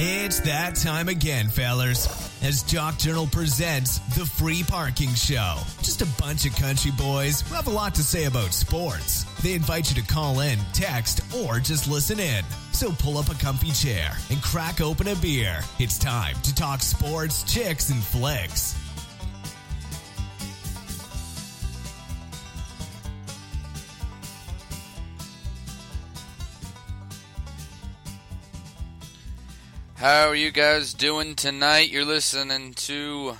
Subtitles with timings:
[0.00, 2.06] It's that time again, fellers,
[2.40, 5.56] as Jock Journal presents The Free Parking Show.
[5.78, 9.24] Just a bunch of country boys who have a lot to say about sports.
[9.42, 12.44] They invite you to call in, text, or just listen in.
[12.70, 15.62] So pull up a comfy chair and crack open a beer.
[15.80, 18.76] It's time to talk sports, chicks, and flicks.
[29.98, 31.90] How are you guys doing tonight?
[31.90, 33.36] You're listening to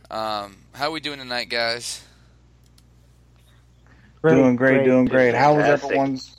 [0.09, 2.03] Um, how we doing tonight, guys?
[4.21, 5.33] Great, doing great, great, doing great.
[5.35, 6.37] How was everyone's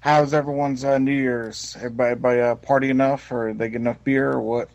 [0.00, 1.76] How's everyone's uh, New Year's?
[1.76, 4.70] Everybody, everybody uh, party enough, or they get enough beer, or what?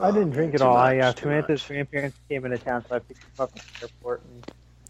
[0.00, 0.74] I didn't drink at all.
[0.74, 3.86] Much, I uh, Samantha's grandparents came into town, so I picked them up at the
[3.86, 4.37] airport and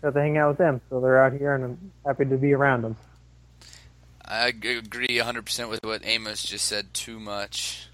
[0.03, 0.81] got to hang out with them.
[0.91, 2.97] So they're out here, and I'm happy to be around them.
[4.25, 6.93] I agree 100% with what Amos just said.
[6.93, 7.89] Too much.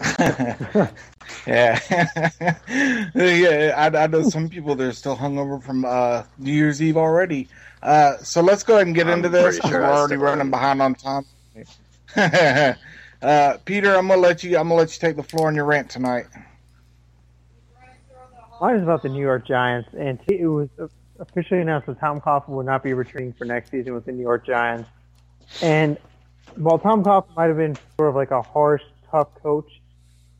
[0.18, 0.88] yeah,
[3.14, 3.74] yeah.
[3.76, 7.48] I, I, know some people that are still hungover from uh, New Year's Eve already.
[7.82, 9.58] Uh, so let's go ahead and get I'm into this.
[9.58, 11.26] Sure we're already running behind on time.
[13.22, 14.56] uh, Peter, I'm gonna let you.
[14.56, 16.26] I'm gonna let you take the floor on your rant tonight.
[18.60, 20.68] Mine is about the New York Giants, and it was
[21.18, 24.22] officially announced that Tom Coughlin will not be returning for next season with the New
[24.22, 24.86] York Giants.
[25.62, 25.96] And
[26.56, 29.80] while Tom Coughlin might have been sort of like a harsh, tough coach,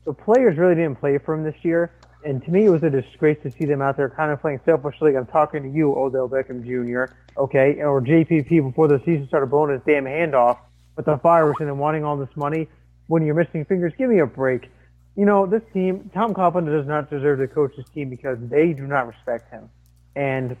[0.05, 1.91] the players really didn't play for him this year.
[2.23, 4.59] And to me, it was a disgrace to see them out there kind of playing
[4.65, 5.17] selfishly.
[5.17, 9.71] I'm talking to you, Odell Beckham Jr., okay, or JPP before the season started blowing
[9.71, 10.59] his damn hand off
[10.95, 12.67] with the fireworks and then wanting all this money
[13.07, 13.93] when you're missing fingers.
[13.97, 14.69] Give me a break
[15.15, 18.73] you know, this team, Tom Coughlin does not deserve to coach this team because they
[18.73, 19.69] do not respect him.
[20.15, 20.55] And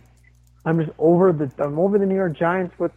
[0.65, 2.91] I'm just over the I'm over the New York Giants with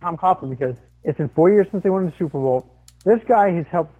[0.00, 2.70] Tom Coughlin because it's been four years since they won the Super Bowl.
[3.04, 3.94] This guy has helped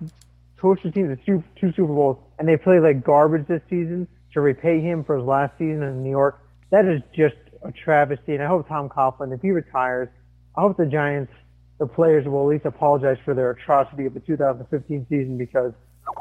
[0.57, 4.09] coach the team to two, two Super Bowls, and they play like garbage this season
[4.33, 6.41] to repay him for his last season in New York.
[6.71, 8.35] That is just a travesty.
[8.35, 10.09] And I hope Tom Coughlin, if he retires,
[10.57, 11.33] I hope the Giants,
[11.79, 15.73] the players, will at least apologize for their atrocity of the 2015 season because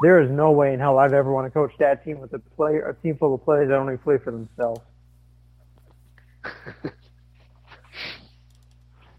[0.02, 2.38] there is no way in hell I'd ever want to coach that team with a
[2.38, 4.80] player, a team full of players that only play for themselves.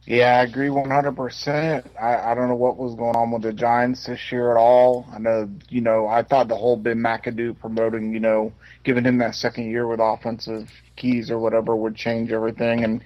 [0.06, 1.90] yeah, I agree 100%.
[2.02, 5.08] I, I don't know what was going on with the Giants this year at all.
[5.12, 8.54] I know, you know, I thought the whole Ben McAdoo promoting, you know,
[8.84, 12.84] giving him that second year with offensive keys or whatever would change everything.
[12.84, 13.04] And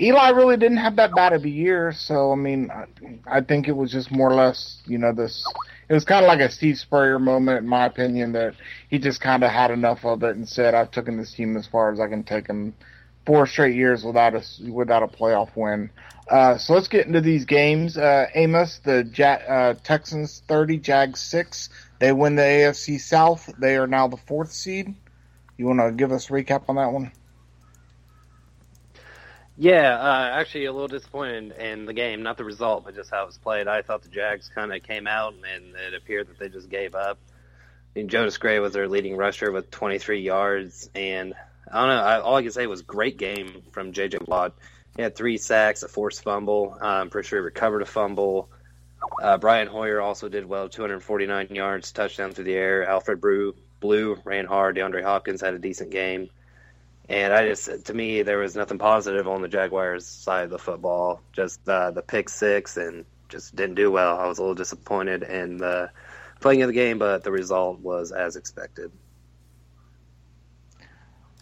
[0.00, 1.92] Eli really didn't have that bad of a year.
[1.92, 2.86] So, I mean, I,
[3.26, 5.44] I think it was just more or less, you know, this–
[5.88, 8.54] it was kind of like a Steve Spurrier moment, in my opinion, that
[8.90, 11.66] he just kind of had enough of it and said, "I've taken this team as
[11.66, 12.74] far as I can take them."
[13.26, 15.90] Four straight years without a without a playoff win.
[16.30, 17.96] Uh, so let's get into these games.
[17.96, 21.68] Uh, Amos, the ja- uh, Texans thirty, Jags six.
[21.98, 23.50] They win the AFC South.
[23.58, 24.94] They are now the fourth seed.
[25.58, 27.12] You want to give us a recap on that one?
[29.60, 33.24] Yeah, uh, actually, a little disappointed in the game, not the result, but just how
[33.24, 33.66] it was played.
[33.66, 36.94] I thought the Jags kind of came out, and it appeared that they just gave
[36.94, 37.18] up.
[38.06, 41.34] Jonas Gray was their leading rusher with 23 yards, and
[41.72, 42.02] I don't know.
[42.02, 44.18] I, all I can say was great game from J.J.
[44.28, 44.54] Watt.
[44.94, 46.78] He had three sacks, a forced fumble.
[46.80, 48.48] I'm pretty sure he recovered a fumble.
[49.20, 52.88] Uh, Brian Hoyer also did well, 249 yards, touchdown through the air.
[52.88, 53.20] Alfred
[53.80, 54.76] Blue ran hard.
[54.76, 56.30] DeAndre Hopkins had a decent game.
[57.08, 60.58] And I just, to me, there was nothing positive on the Jaguars side of the
[60.58, 61.22] football.
[61.32, 64.18] Just uh, the pick six and just didn't do well.
[64.18, 65.90] I was a little disappointed in the
[66.40, 68.92] playing of the game, but the result was as expected.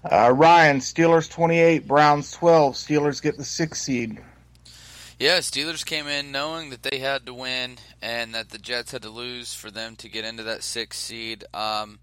[0.04, 2.74] Uh, Ryan, Steelers 28, Browns 12.
[2.74, 4.22] Steelers get the sixth seed.
[5.18, 9.02] Yeah, Steelers came in knowing that they had to win and that the Jets had
[9.02, 11.44] to lose for them to get into that sixth seed.
[11.54, 11.98] Um,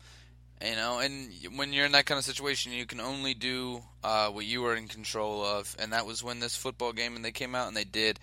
[0.61, 4.29] you know, and when you're in that kind of situation, you can only do uh,
[4.29, 7.31] what you are in control of, and that was when this football game and they
[7.31, 8.19] came out and they did.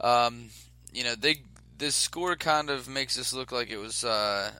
[0.00, 0.50] Um,
[0.92, 1.42] you know, they
[1.78, 4.50] this score kind of makes this look like it was uh,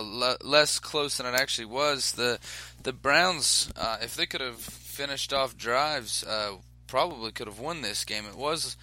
[0.00, 2.12] le- less close than it actually was.
[2.12, 2.38] The
[2.82, 6.52] the Browns, uh, if they could have finished off drives, uh,
[6.86, 8.24] probably could have won this game.
[8.26, 8.76] It was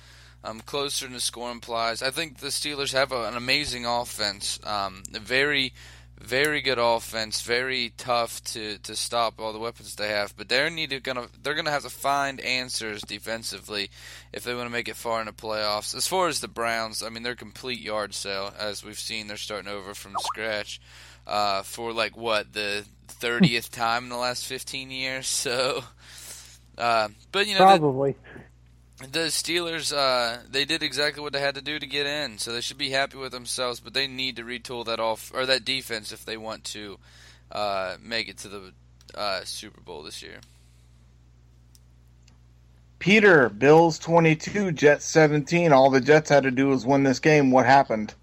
[0.44, 2.02] um, closer than the score implies.
[2.02, 5.74] I think the Steelers have a, an amazing offense, um, very,
[6.21, 10.35] very good offense, very tough to, to stop all the weapons they have.
[10.38, 13.89] But they're needed gonna they're gonna have to find answers defensively
[14.31, 15.95] if they want to make it far in the playoffs.
[15.95, 19.27] As far as the Browns, I mean they're complete yard sale as we've seen.
[19.27, 20.79] They're starting over from scratch
[21.27, 25.27] uh, for like what the thirtieth time in the last fifteen years.
[25.51, 25.83] So,
[26.77, 28.12] uh, but you know, Probably.
[28.12, 28.41] the,
[29.12, 32.51] the Steelers uh, they did exactly what they had to do to get in, so
[32.51, 33.80] they should be happy with themselves.
[33.80, 36.98] But they need to retool that off or that defense if they want to
[37.51, 38.74] uh, make it to the
[39.15, 40.38] uh, Super Bowl this year.
[43.00, 45.74] Peter, Bills 22, Jets 17.
[45.74, 47.50] All the Jets had to do was win this game.
[47.50, 48.13] What happened?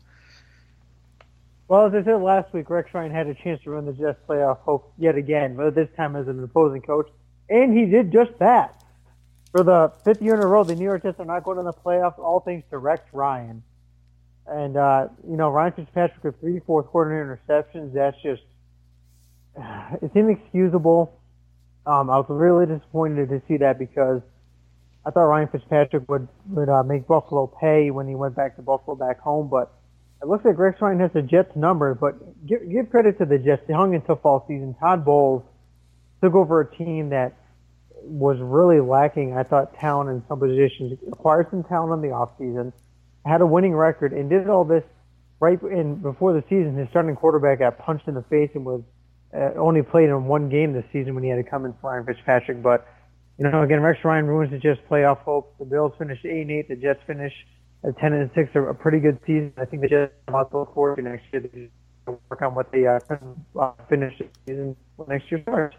[1.67, 4.19] Well, as I said last week, Rex Ryan had a chance to run the Jets
[4.29, 7.09] playoff hope yet again, but this time as an opposing coach,
[7.51, 8.83] and he did just that.
[9.53, 11.63] For the fifth year in a row, the New York Jets are not going to
[11.63, 13.63] the playoffs, all thanks to Rex Ryan.
[14.47, 18.43] And, uh, you know, Ryan Fitzpatrick with three fourth quarter interceptions, that's just,
[20.03, 21.19] it's inexcusable.
[21.87, 24.21] Um, I was really disappointed to see that because
[25.07, 28.63] I thought Ryan Fitzpatrick would, would uh, make Buffalo pay when he went back to
[28.63, 29.73] Buffalo back home, but
[30.21, 32.15] it looks like Rex Ryan has the Jets number, but
[32.47, 33.63] give, give credit to the Jets.
[33.67, 34.75] They hung in tough all season.
[34.79, 35.43] Todd Bowles
[36.23, 37.38] took over a team that
[38.09, 42.73] was really lacking, I thought, talent in some positions, acquired some talent in the offseason,
[43.25, 44.85] had a winning record, and did all this
[45.41, 46.77] right in before the season.
[46.77, 48.83] His starting quarterback got punched in the face and was
[49.35, 51.91] uh, only played in one game this season when he had to come in for
[51.93, 52.63] Ryan Fitzpatrick.
[52.63, 52.87] But,
[53.39, 55.55] you know, again, Rex Ryan ruins the Jets' playoff hope.
[55.59, 56.69] The Bills finished 8 and 8.
[56.69, 57.33] The Jets finish
[57.85, 59.53] at 10 and 6 a pretty good season.
[59.59, 61.43] I think the Jets have a to look forward to next year.
[61.43, 61.69] They
[62.07, 62.99] work on what they uh,
[63.89, 64.77] finish the season
[65.07, 65.77] next year starts.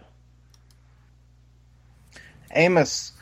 [2.55, 3.13] Amos,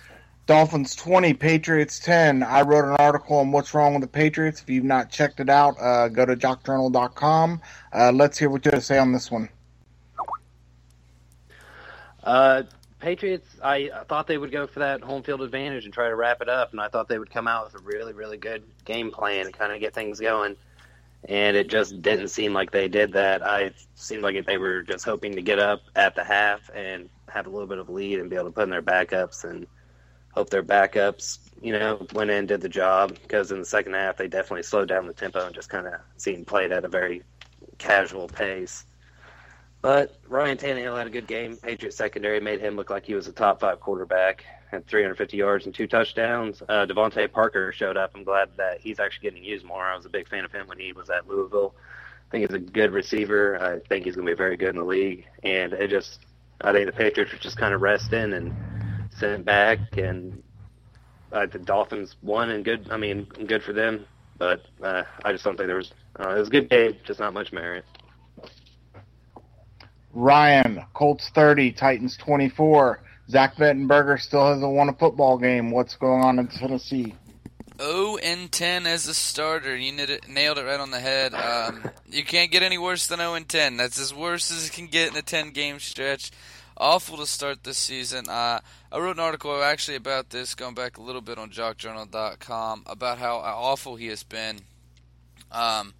[0.45, 2.44] Dolphins 20, Patriots 10.
[2.44, 4.62] I wrote an article on what's wrong with the Patriots.
[4.62, 7.62] If you've not checked it out, uh, go to jockjournal.com.
[7.94, 9.50] Uh, let's hear what you have to say on this one.
[12.24, 12.63] Uh,
[13.00, 16.41] Patriots, I thought they would go for that home field advantage and try to wrap
[16.41, 19.12] it up, and I thought they would come out with a really, really good game
[19.12, 20.56] plan and kind of get things going.
[21.25, 23.46] And it just didn't seem like they did that.
[23.46, 27.48] I seemed like they were just hoping to get up at the half and have
[27.48, 29.68] a little bit of lead and be able to put in their backups and
[30.31, 33.18] hope their backups, you know, went in did the job.
[33.22, 35.96] Because in the second half, they definitely slowed down the tempo and just kind of
[36.18, 37.24] seemed played at a very
[37.78, 38.86] casual pace.
[39.81, 41.58] But Ryan Tannehill had a good game.
[41.58, 44.46] Patriots secondary made him look like he was a top five quarterback.
[44.69, 46.62] Had 350 yards and two touchdowns.
[46.68, 48.12] Uh, DeVante Parker showed up.
[48.16, 49.86] I'm glad that he's actually getting used more.
[49.86, 51.74] I was a big fan of him when he was at Louisville.
[52.28, 53.58] I think he's a good receiver.
[53.62, 55.25] I think he's going to be very good in the league.
[55.44, 56.19] And it just,
[56.60, 58.54] I think the Patriots were just kind of resting and
[59.18, 59.80] sent back.
[59.98, 60.44] And
[61.31, 62.90] uh, the Dolphins won and good.
[62.92, 64.06] I mean, good for them.
[64.38, 65.94] But uh, I just don't think there was.
[66.19, 67.86] Uh, it was a good game, just not much merit.
[70.14, 73.02] Ryan, Colts 30, Titans 24.
[73.29, 75.71] Zach Mettenberger still hasn't won a football game.
[75.71, 77.15] What's going on in Tennessee?
[77.79, 79.75] 0 and 10 as a starter.
[79.75, 79.91] You
[80.27, 81.33] nailed it right on the head.
[81.33, 83.77] Um, you can't get any worse than 0 and 10.
[83.77, 86.31] That's as worse as it can get in a 10 game stretch.
[86.77, 88.29] Awful to start this season.
[88.29, 88.59] Uh,
[88.91, 93.18] I wrote an article actually about this, going back a little bit on jockjournal.com, about
[93.18, 94.59] how awful he has been.
[95.52, 95.94] Um,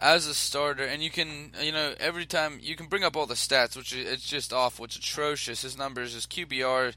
[0.00, 3.26] as a starter, and you can, you know, every time you can bring up all
[3.26, 4.84] the stats, which is, it's just awful.
[4.84, 5.62] It's atrocious.
[5.62, 6.94] His numbers, his QBR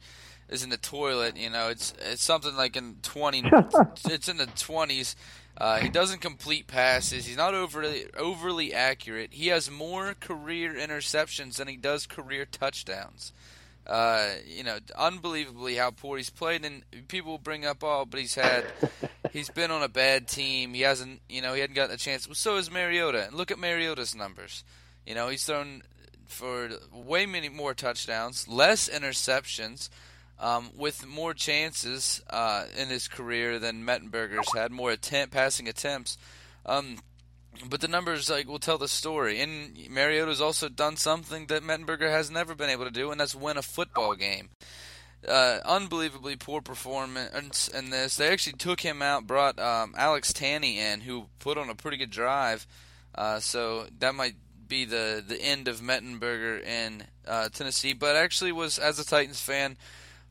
[0.50, 1.38] is in the toilet.
[1.38, 3.44] You know, it's it's something like in twenty.
[4.06, 5.16] it's in the twenties.
[5.58, 7.26] Uh, he doesn't complete passes.
[7.26, 9.34] He's not overly overly accurate.
[9.34, 13.34] He has more career interceptions than he does career touchdowns.
[13.88, 16.64] Uh, you know, unbelievably how poor he's played.
[16.66, 18.66] And people bring up, oh, but he's had,
[19.32, 20.74] he's been on a bad team.
[20.74, 22.28] He hasn't, you know, he hadn't gotten a chance.
[22.28, 23.26] Well, so has Mariota.
[23.28, 24.64] And look at Mariota's numbers.
[25.06, 25.82] You know, he's thrown
[26.28, 29.90] for way many more touchdowns, less interceptions,
[30.40, 36.18] um, with more chances uh, in his career than Mettenberger's had, more attempt passing attempts.
[36.66, 36.98] Um,
[37.70, 39.42] but the numbers like will tell the story.
[39.42, 43.36] And Mariota's also done something that Mettenberger has never been able to do, and that's
[43.36, 44.50] win a football game.
[45.28, 48.18] Uh, unbelievably poor performance in this.
[48.18, 51.98] They actually took him out, brought um, Alex Tanney in, who put on a pretty
[51.98, 52.66] good drive.
[53.14, 54.36] Uh, so that might
[54.68, 57.94] be the the end of Mettenberger in uh, Tennessee.
[57.94, 59.78] But actually, was as a Titans fan,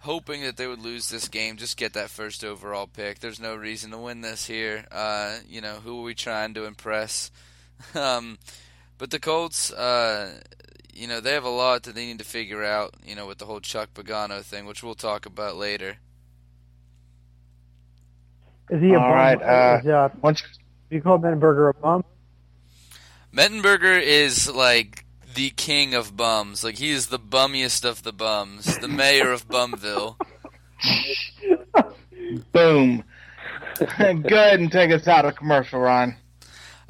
[0.01, 3.21] hoping that they would lose this game, just get that first overall pick.
[3.21, 4.85] There's no reason to win this here.
[4.91, 7.31] Uh, you know, who are we trying to impress?
[7.95, 8.39] um,
[8.99, 10.41] but the Colts, uh,
[10.93, 13.39] you know, they have a lot that they need to figure out, you know, with
[13.39, 15.97] the whole Chuck Pagano thing, which we'll talk about later.
[18.71, 19.17] Is he a All bum?
[19.17, 22.05] right, uh, Is, uh, Once do you call Mettenberger a bum?
[23.35, 26.65] Mettenberger is like the king of bums.
[26.65, 30.17] Like he is the bummiest of the bums, the mayor of Bumville.
[32.53, 33.05] boom.
[33.79, 36.17] Go ahead and take us out of commercial, Ron.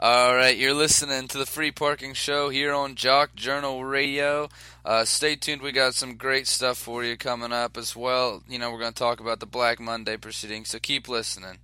[0.03, 4.49] All right, you're listening to the Free Parking Show here on Jock Journal Radio.
[4.83, 5.61] Uh, stay tuned.
[5.61, 8.43] We got some great stuff for you coming up as well.
[8.49, 11.59] You know, we're going to talk about the Black Monday proceedings, so keep listening.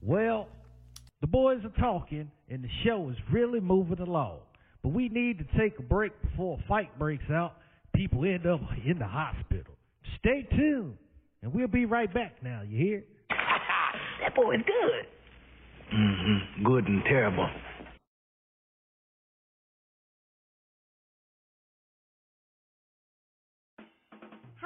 [0.00, 0.46] Well,
[1.20, 4.38] the boys are talking, and the show is really moving along.
[4.86, 7.54] But we need to take a break before a fight breaks out.
[7.92, 9.74] People end up in the hospital.
[10.20, 10.96] Stay tuned,
[11.42, 12.62] and we'll be right back now.
[12.62, 13.04] You hear?
[13.30, 15.92] that boy is good.
[15.92, 16.64] Mm-hmm.
[16.64, 17.48] Good and terrible.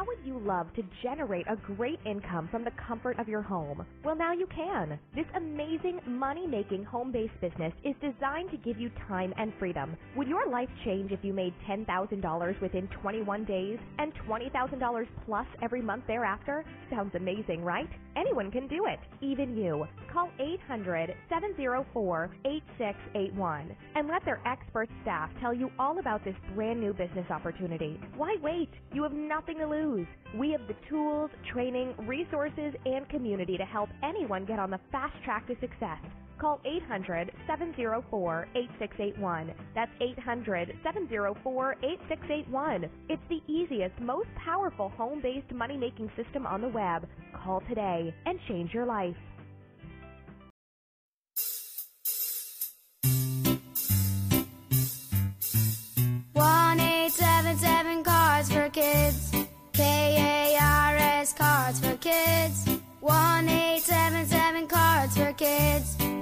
[0.00, 3.85] How would you love to generate a great income from the comfort of your home?
[4.02, 4.99] Well, now you can.
[5.14, 9.95] This amazing money making home based business is designed to give you time and freedom.
[10.16, 15.83] Would your life change if you made $10,000 within 21 days and $20,000 plus every
[15.83, 16.64] month thereafter?
[16.88, 17.90] Sounds amazing, right?
[18.16, 19.85] Anyone can do it, even you.
[20.12, 26.81] Call 800 704 8681 and let their expert staff tell you all about this brand
[26.81, 28.00] new business opportunity.
[28.17, 28.71] Why wait?
[28.93, 30.07] You have nothing to lose.
[30.37, 35.14] We have the tools, training, resources, and community to help anyone get on the fast
[35.25, 35.99] track to success.
[36.40, 39.55] Call 800 704 8681.
[39.75, 42.90] That's 800 704 8681.
[43.09, 47.07] It's the easiest, most powerful home based money making system on the web.
[47.45, 49.17] Call today and change your life.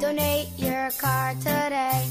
[0.01, 2.07] Donate your car today.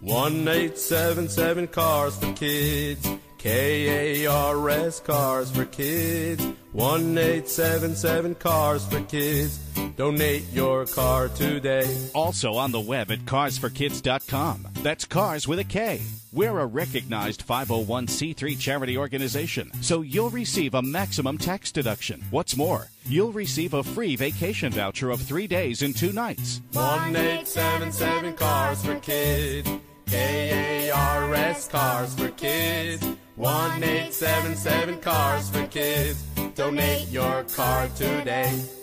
[0.00, 3.06] 1877 Cars for Kids.
[3.38, 6.44] K A R S Cars for Kids.
[6.72, 9.58] 1877 Cars for Kids.
[9.96, 12.08] Donate your car today.
[12.14, 14.68] Also on the web at carsforkids.com.
[14.82, 16.00] That's cars with a K.
[16.32, 22.22] We're a recognized 501c3 charity organization, so you'll receive a maximum tax deduction.
[22.30, 26.60] What's more, you'll receive a free vacation voucher of three days and two nights.
[26.74, 29.70] 1877 Cars for Kids.
[30.06, 33.06] K A R S Cars for Kids.
[33.38, 36.20] 1877 Cars for Kids.
[36.56, 38.77] Donate your car today.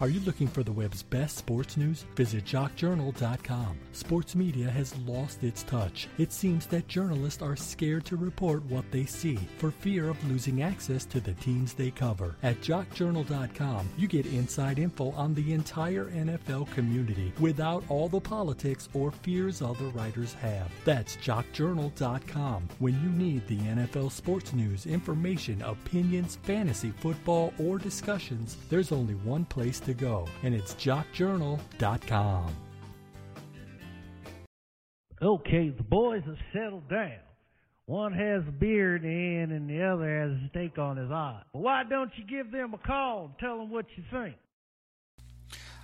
[0.00, 2.06] Are you looking for the web's best sports news?
[2.16, 3.78] Visit jockjournal.com.
[3.92, 6.08] Sports media has lost its touch.
[6.16, 10.62] It seems that journalists are scared to report what they see for fear of losing
[10.62, 12.34] access to the teams they cover.
[12.42, 18.88] At jockjournal.com, you get inside info on the entire NFL community without all the politics
[18.94, 20.72] or fears other writers have.
[20.86, 22.68] That's jockjournal.com.
[22.78, 29.14] When you need the NFL sports news, information, opinions, fantasy, football, or discussions, there's only
[29.16, 32.56] one place to go, and it's jockjournal.com.
[35.22, 37.18] Okay, the boys have settled down.
[37.84, 39.08] One has a beer in the
[39.42, 41.42] end, and the other has a steak on his eye.
[41.52, 44.36] Why don't you give them a call and tell them what you think?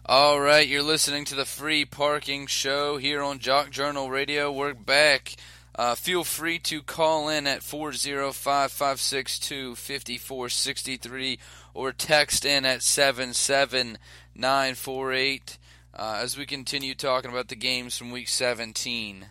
[0.06, 4.52] All right, you're listening to the Free Parking Show here on Jock Journal Radio.
[4.52, 5.34] We're back.
[5.74, 11.38] Uh, feel free to call in at 405 562 5463
[11.76, 15.58] or text in at 77948
[15.94, 19.26] uh, as we continue talking about the games from week 17.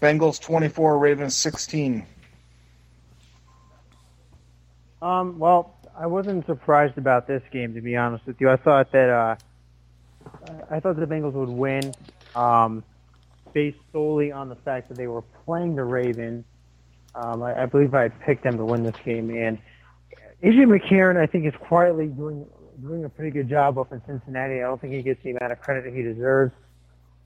[0.00, 2.06] Bengals 24, Ravens 16.
[5.02, 8.48] Um, well, I wasn't surprised about this game to be honest with you.
[8.50, 9.34] I thought that uh,
[10.70, 11.92] I thought the Bengals would win,
[12.34, 12.82] um,
[13.52, 16.44] based solely on the fact that they were playing the Ravens.
[17.14, 19.58] Um, I, I believe I picked them to win this game, and
[20.42, 22.46] AJ McCarron, I think, is quietly doing
[22.82, 24.56] doing a pretty good job up in Cincinnati.
[24.56, 26.52] I don't think he gets the amount of credit that he deserves.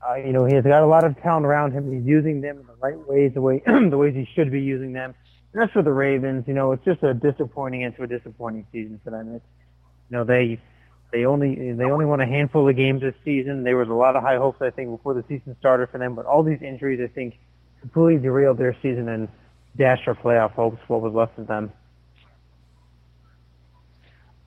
[0.07, 1.91] Uh, you know, he's got a lot of talent around him.
[1.91, 4.93] He's using them in the right ways, the way the ways he should be using
[4.93, 5.15] them.
[5.53, 9.01] And as for the Ravens, you know, it's just a disappointing into a disappointing season
[9.03, 9.35] for them.
[9.35, 9.45] It's,
[10.09, 10.59] you know, they
[11.11, 13.63] they only they only won a handful of games this season.
[13.63, 16.15] There was a lot of high hopes, I think, before the season started for them,
[16.15, 17.37] but all these injuries, I think,
[17.81, 19.27] completely derailed their season and
[19.77, 20.81] dashed their playoff hopes.
[20.87, 21.71] What was left of them.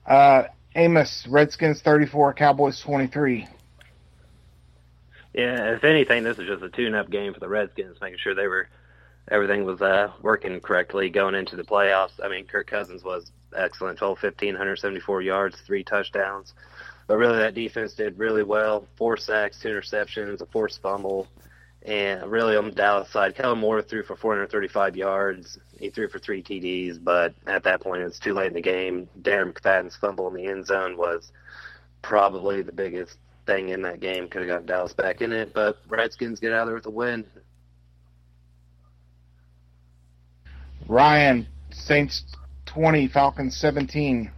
[0.05, 0.43] Uh,
[0.75, 3.47] Amos, Redskins 34, Cowboys 23.
[5.33, 8.47] Yeah, if anything, this is just a tune-up game for the Redskins, making sure they
[8.47, 8.67] were
[9.29, 12.11] everything was uh, working correctly going into the playoffs.
[12.23, 16.53] I mean, Kirk Cousins was excellent 12 15, 174 yards, three touchdowns.
[17.07, 18.87] But really, that defense did really well.
[18.95, 21.27] Four sacks, two interceptions, a forced fumble.
[21.85, 25.59] And really, on the Dallas side, Kellen Moore threw for 435 yards.
[25.77, 29.09] He threw for three TDs, but at that point, it's too late in the game.
[29.21, 31.31] Darren McFadden's fumble in the end zone was
[32.01, 34.29] probably the biggest thing in that game.
[34.29, 36.89] Could have gotten Dallas back in it, but Redskins get out of there with a
[36.89, 37.25] win.
[40.87, 42.23] Ryan, Saints
[42.65, 44.31] 20, Falcons 17.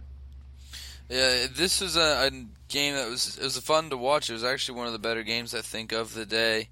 [1.08, 2.30] Yeah, this was a, a
[2.68, 4.28] game that was it was fun to watch.
[4.28, 6.68] It was actually one of the better games I think of the day.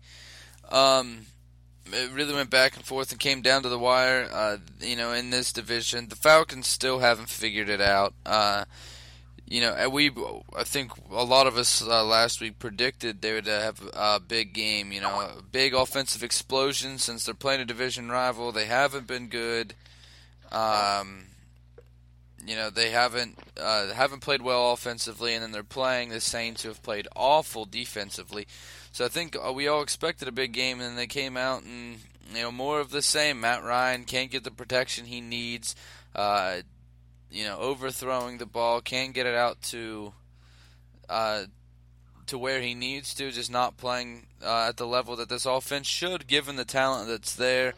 [0.75, 1.26] Um,
[1.93, 4.28] it really went back and forth and came down to the wire.
[4.31, 8.14] Uh, you know, in this division, the Falcons still haven't figured it out.
[8.26, 8.64] Uh,
[9.47, 10.11] you know, we
[10.57, 14.52] I think a lot of us uh, last week predicted they would have a big
[14.54, 14.90] game.
[14.90, 18.50] You know, a big offensive explosion since they're playing a division rival.
[18.50, 19.75] They haven't been good.
[20.50, 21.26] Um,
[22.47, 26.63] you know, they haven't uh, haven't played well offensively, and then they're playing the Saints
[26.63, 28.47] who have played awful defensively.
[28.93, 31.99] So I think uh, we all expected a big game, and they came out and
[32.35, 33.41] you know more of the same.
[33.41, 35.75] Matt Ryan can't get the protection he needs.
[36.15, 36.59] Uh,
[37.31, 40.13] you know, overthrowing the ball, can't get it out to
[41.09, 41.45] uh,
[42.27, 45.87] to where he needs to, just not playing uh, at the level that this offense
[45.87, 47.75] should, given the talent that's there.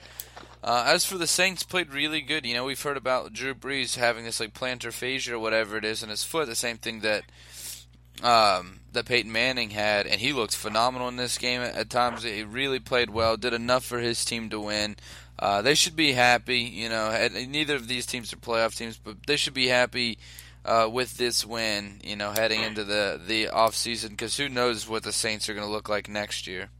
[0.66, 2.44] Uh, as for the Saints, played really good.
[2.44, 5.84] You know, we've heard about Drew Brees having this like plantar fascia or whatever it
[5.84, 7.22] is in his foot, the same thing that
[8.20, 11.60] um, that Peyton Manning had, and he looked phenomenal in this game.
[11.60, 14.96] At, at times, he really played well, did enough for his team to win.
[15.38, 16.58] Uh, they should be happy.
[16.58, 20.18] You know, neither of these teams are playoff teams, but they should be happy
[20.64, 22.00] uh, with this win.
[22.02, 25.54] You know, heading into the the off season, because who knows what the Saints are
[25.54, 26.70] going to look like next year.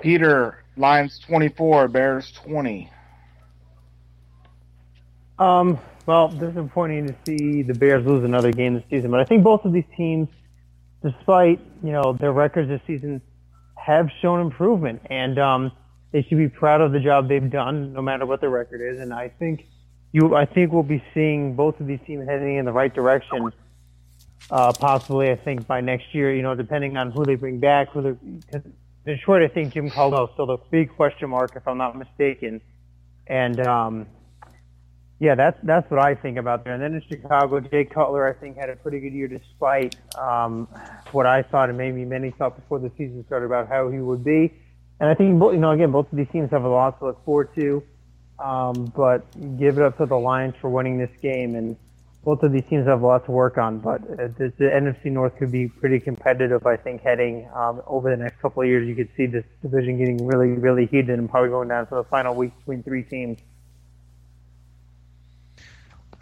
[0.00, 2.90] Peter, Lions 24, Bears 20.
[5.38, 9.42] Um, well, disappointing to see the Bears lose another game this season, but I think
[9.42, 10.28] both of these teams,
[11.02, 13.22] despite you know their records this season,
[13.76, 15.72] have shown improvement, and um,
[16.12, 19.00] they should be proud of the job they've done, no matter what the record is.
[19.00, 19.66] And I think
[20.12, 23.52] you, I think we'll be seeing both of these teams heading in the right direction.
[24.50, 27.90] Uh, possibly, I think by next year, you know, depending on who they bring back,
[27.90, 28.60] who they,
[29.06, 32.60] Detroit, I think Jim Caldwell still the big question mark, if I'm not mistaken.
[33.26, 34.06] And um,
[35.18, 36.74] yeah, that's that's what I think about there.
[36.74, 40.66] And then in Chicago, Jay Cutler, I think, had a pretty good year despite um,
[41.12, 44.24] what I thought and maybe many thought before the season started about how he would
[44.24, 44.52] be.
[44.98, 47.24] And I think, you know, again, both of these teams have a lot to look
[47.24, 47.82] forward to.
[48.38, 49.26] Um, but
[49.58, 51.54] give it up to the Lions for winning this game.
[51.54, 51.76] And
[52.24, 53.78] both of these teams have a lot to work on.
[53.78, 58.10] But uh, the, the NFC North could be pretty competitive, I think, heading um, over
[58.10, 58.86] the next couple of years.
[58.86, 62.04] You could see this division getting really, really heated and probably going down to the
[62.04, 63.38] final week between three teams.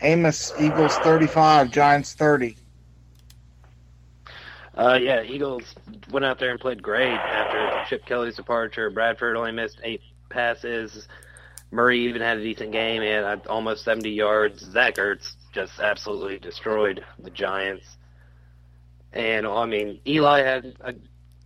[0.00, 2.56] Amos, Eagles 35, Giants 30.
[4.76, 5.74] Uh, yeah, Eagles
[6.12, 8.90] went out there and played great after Chip Kelly's departure.
[8.90, 11.08] Bradford only missed eight passes.
[11.72, 13.02] Murray even had a decent game.
[13.02, 14.64] He had almost 70 yards.
[14.64, 17.96] Zach Ertz just absolutely destroyed the Giants.
[19.12, 20.94] And, I mean, Eli had a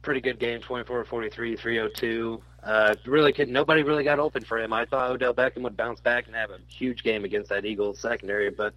[0.02, 2.42] pretty good game 24 43, 302.
[2.62, 4.72] Uh, really, could, nobody really got open for him.
[4.72, 7.98] I thought Odell Beckham would bounce back and have a huge game against that Eagles
[8.00, 8.74] secondary, but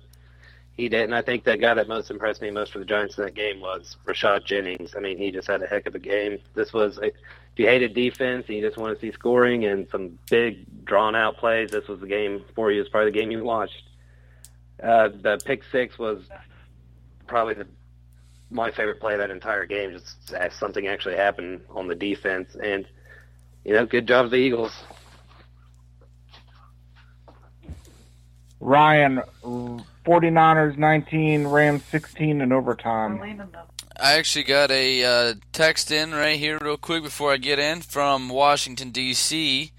[0.75, 1.13] he didn't.
[1.13, 3.61] I think the guy that most impressed me most for the Giants in that game
[3.61, 4.95] was Rashad Jennings.
[4.95, 6.39] I mean, he just had a heck of a game.
[6.53, 7.13] This was, a, if
[7.57, 11.37] you hated defense and you just want to see scoring and some big drawn out
[11.37, 12.81] plays, this was the game for you.
[12.81, 13.83] It's probably the game you watched.
[14.81, 16.23] Uh, the pick six was
[17.27, 17.67] probably the
[18.51, 19.91] my favorite play of that entire game.
[19.91, 22.85] Just as something actually happened on the defense and
[23.65, 24.71] you know, good job, the Eagles.
[28.59, 33.41] Ryan, 49ers 19, Rams 16 in overtime.
[33.99, 37.81] I actually got a uh, text in right here, real quick, before I get in
[37.81, 39.71] from Washington, D.C.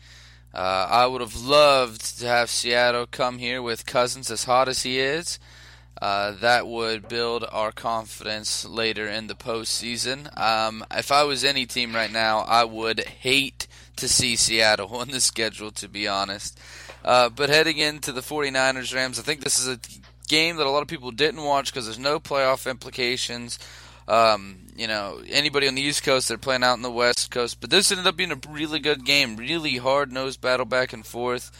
[0.56, 4.84] Uh, I would have loved to have Seattle come here with Cousins as hot as
[4.84, 5.38] he is.
[6.00, 10.34] Uh, that would build our confidence later in the postseason.
[10.38, 13.66] Um, if I was any team right now, I would hate
[13.96, 16.58] to see Seattle on the schedule, to be honest.
[17.04, 19.78] Uh, but heading into the 49ers Rams, I think this is a
[20.26, 23.58] game that a lot of people didn't watch because there's no playoff implications.
[24.08, 27.60] Um, you know, anybody on the East Coast, they're playing out on the West Coast.
[27.60, 31.04] But this ended up being a really good game, really hard nosed battle back and
[31.04, 31.50] forth.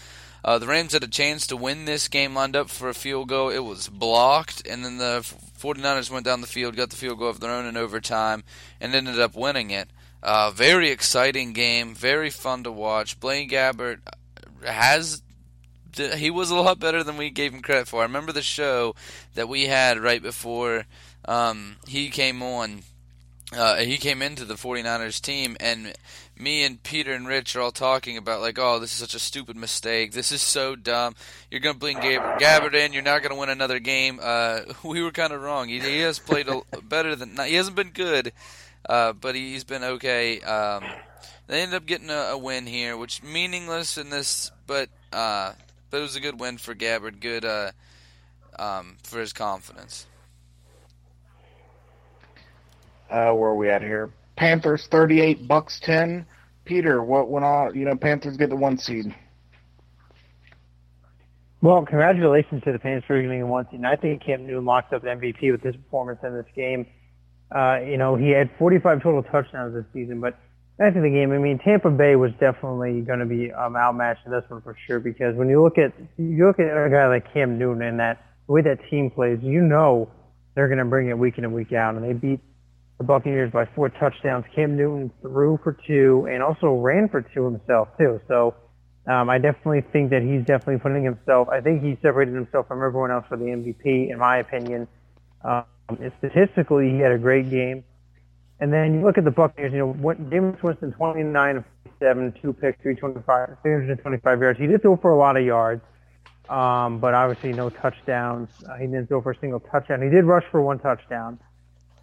[0.45, 3.29] Uh, the Rams had a chance to win this game, lined up for a field
[3.29, 3.51] goal.
[3.51, 5.21] It was blocked, and then the
[5.59, 8.45] 49ers went down the field, got the field goal of their own in overtime,
[8.81, 9.89] and ended up winning it.
[10.23, 13.19] Uh, very exciting game, very fun to watch.
[13.19, 13.99] Blaine Gabbert
[14.65, 15.23] has
[15.97, 18.01] he was a lot better than we gave him credit for.
[18.01, 18.95] I remember the show
[19.35, 20.85] that we had right before
[21.25, 22.83] um, he came on.
[23.53, 25.95] Uh, he came into the 49ers team, and
[26.37, 29.21] me and Peter and Rich are all talking about like, oh, this is such a
[29.21, 30.13] stupid mistake.
[30.13, 31.15] This is so dumb.
[31.51, 32.93] You're gonna bring Gab- Gabbert in.
[32.93, 34.19] You're not gonna win another game.
[34.21, 35.69] Uh, we were kind of wrong.
[35.69, 37.37] He, he, has played a, better than.
[37.37, 38.33] He hasn't been good,
[38.89, 40.41] uh, but he's been okay.
[40.41, 40.85] Um,
[41.47, 45.53] they ended up getting a, a, win here, which meaningless in this, but uh,
[45.91, 47.21] but it was a good win for Gabbert.
[47.21, 47.71] Good uh,
[48.59, 50.07] um, for his confidence.
[53.11, 54.11] Uh, where are we at here?
[54.37, 56.27] Panthers 38, Bucs 10.
[56.65, 57.75] Peter, what went on?
[57.75, 59.15] You know, Panthers get the one seed.
[61.63, 63.81] Well, congratulations to the Panthers for getting the one seed.
[63.81, 66.87] And I think Cam Newton locked up the MVP with his performance in this game.
[67.55, 70.39] Uh, you know, he had 45 total touchdowns this season, but
[70.79, 74.33] after the game, I mean, Tampa Bay was definitely going to be um, outmatched in
[74.33, 77.33] this one for sure because when you look at you look at a guy like
[77.33, 80.11] Cam Newton and that the way that team plays, you know
[80.55, 82.41] they're going to bring it week in and week out, and they beat
[82.99, 84.45] the Buccaneers by four touchdowns.
[84.55, 88.21] Cam Newton threw for two and also ran for two himself too.
[88.29, 88.55] So
[89.07, 91.49] um, I definitely think that he's definitely putting himself.
[91.49, 94.89] I think he separated himself from everyone else for the MVP, in my opinion.
[95.45, 95.65] Um,
[96.19, 97.85] statistically, he had a great game.
[98.59, 99.73] And then you look at the Buccaneers.
[99.73, 101.65] You know, what, Jameis Winston, 29 of
[102.01, 104.59] 7, two picks, 325, 325 yards.
[104.59, 105.83] He did throw for a lot of yards,
[106.49, 108.49] um, but obviously no touchdowns.
[108.69, 110.03] Uh, he didn't throw for a single touchdown.
[110.03, 111.39] He did rush for one touchdown.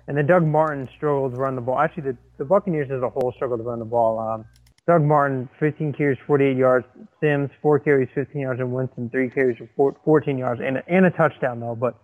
[0.08, 1.80] And then Doug Martin struggled to run the ball.
[1.80, 4.20] Actually, the, the Buccaneers as a whole struggled to run the ball.
[4.20, 4.46] Um,
[4.86, 6.86] Doug Martin, 15 carries, 48 yards.
[7.22, 8.60] Sims, 4 carries, 15 yards.
[8.60, 10.62] And Winston, 3 carries, 14 yards.
[10.64, 11.76] And, and a touchdown, though.
[11.76, 11.96] But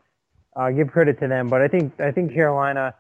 [0.56, 1.48] uh, give credit to them.
[1.48, 2.96] But I think I think Carolina,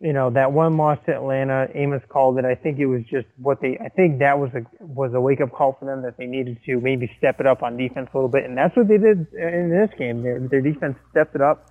[0.00, 2.44] you know, that one loss to Atlanta, Amos called it.
[2.44, 3.78] I think it was just what they.
[3.78, 6.58] I think that was a was a wake up call for them that they needed
[6.66, 9.26] to maybe step it up on defense a little bit, and that's what they did
[9.32, 10.22] in this game.
[10.22, 11.70] Their their defense stepped it up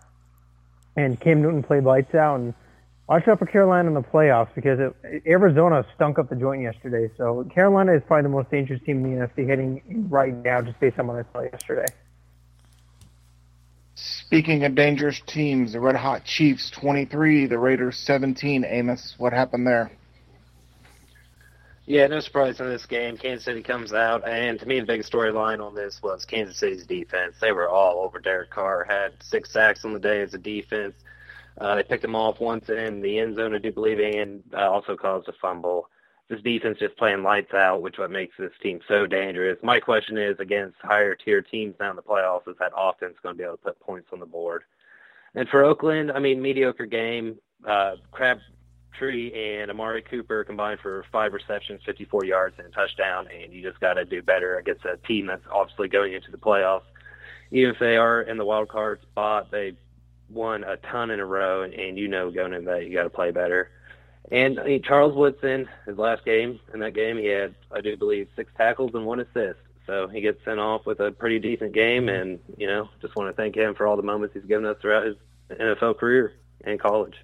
[0.97, 2.39] and Cam Newton played lights out.
[2.39, 2.53] And
[3.07, 7.09] watch out for Carolina in the playoffs because it, Arizona stunk up the joint yesterday.
[7.17, 10.79] So Carolina is probably the most dangerous team in the NFC heading right now, just
[10.79, 11.85] based on what I saw yesterday.
[13.95, 18.65] Speaking of dangerous teams, the Red Hot Chiefs 23, the Raiders 17.
[18.65, 19.91] Amos, what happened there?
[21.89, 23.15] Yeah, no surprise in this game.
[23.15, 26.85] Kansas City comes out, and to me, the biggest storyline on this was Kansas City's
[26.85, 27.37] defense.
[27.39, 28.83] They were all over Derek Carr.
[28.83, 30.95] Had six sacks on the day as a defense.
[31.57, 34.69] Uh, they picked him off once in the end zone, I do believe, and uh,
[34.69, 35.89] also caused a fumble.
[36.27, 39.57] This defense just playing lights out, which what makes this team so dangerous.
[39.63, 43.35] My question is against higher tier teams now in the playoffs, is that offense going
[43.35, 44.63] to be able to put points on the board?
[45.35, 47.37] And for Oakland, I mean, mediocre game.
[47.65, 48.39] Uh, Crab
[48.97, 53.27] Tree and Amari Cooper combined for five receptions, 54 yards, and a touchdown.
[53.27, 56.37] And you just got to do better against a team that's obviously going into the
[56.37, 56.83] playoffs.
[57.51, 59.73] Even if they are in the wild card spot, they
[60.29, 63.03] won a ton in a row, and, and you know going into that you got
[63.03, 63.69] to play better.
[64.31, 67.95] And I mean, Charles Woodson, his last game in that game, he had I do
[67.95, 69.59] believe six tackles and one assist.
[69.85, 73.29] So he gets sent off with a pretty decent game, and you know just want
[73.29, 75.15] to thank him for all the moments he's given us throughout his
[75.49, 76.33] NFL career
[76.65, 77.15] and college.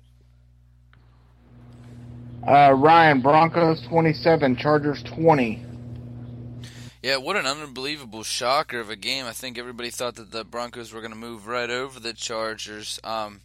[2.48, 5.66] Uh, Ryan, Broncos 27, Chargers 20.
[7.02, 9.26] Yeah, what an unbelievable shocker of a game.
[9.26, 13.00] I think everybody thought that the Broncos were going to move right over the Chargers.
[13.02, 13.42] Um,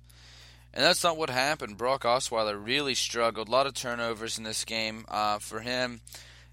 [0.74, 1.76] and that's not what happened.
[1.76, 3.46] Brock Osweiler really struggled.
[3.46, 6.00] A lot of turnovers in this game uh, for him.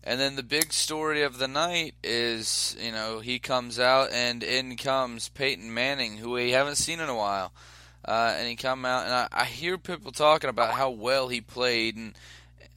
[0.04, 4.44] And then the big story of the night is, you know, he comes out and
[4.44, 7.52] in comes Peyton Manning, who we haven't seen in a while.
[8.08, 11.42] Uh, and he come out, and I, I hear people talking about how well he
[11.42, 12.14] played, and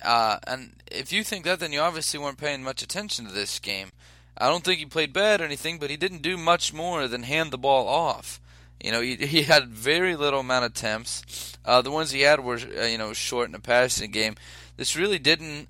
[0.02, 3.58] uh, and if you think that, then you obviously weren't paying much attention to this
[3.58, 3.90] game.
[4.38, 7.24] I don't think he played bad or anything, but he didn't do much more than
[7.24, 8.40] hand the ball off.
[8.82, 11.56] You know, he, he had very little amount of attempts.
[11.64, 14.36] Uh, the ones he had were, uh, you know, short in the passing game.
[14.76, 15.68] This really didn't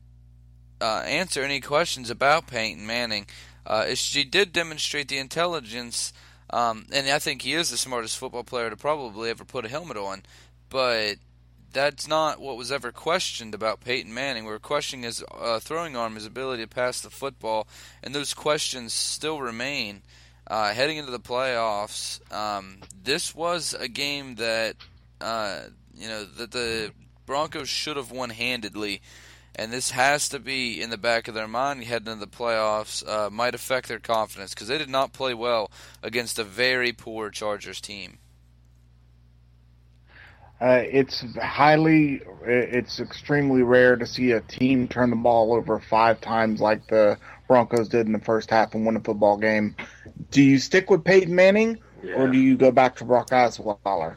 [0.81, 3.27] uh, answer any questions about Peyton Manning.
[3.67, 6.13] Uh, she did demonstrate the intelligence
[6.51, 9.69] um, and I think he is the smartest football player to probably ever put a
[9.69, 10.23] helmet on.
[10.71, 11.17] But
[11.73, 14.45] that's not what was ever questioned about Peyton Manning.
[14.45, 17.69] We are questioning his uh, throwing arm, his ability to pass the football,
[18.03, 20.03] and those questions still remain.
[20.47, 24.77] Uh, heading into the playoffs, um, this was a game that
[25.21, 25.61] uh,
[25.95, 26.91] you know that the
[27.27, 29.03] Broncos should have won handedly
[29.59, 33.07] and this has to be in the back of their mind heading into the playoffs.
[33.07, 35.71] Uh, might affect their confidence because they did not play well
[36.03, 38.19] against a very poor Chargers team.
[40.61, 46.21] Uh, it's highly, it's extremely rare to see a team turn the ball over five
[46.21, 47.17] times like the
[47.47, 49.77] Broncos did in the first half and win a football game.
[50.33, 52.15] Do you stick with Peyton Manning Yeah.
[52.15, 54.17] or do you go back to Brock Osweiler?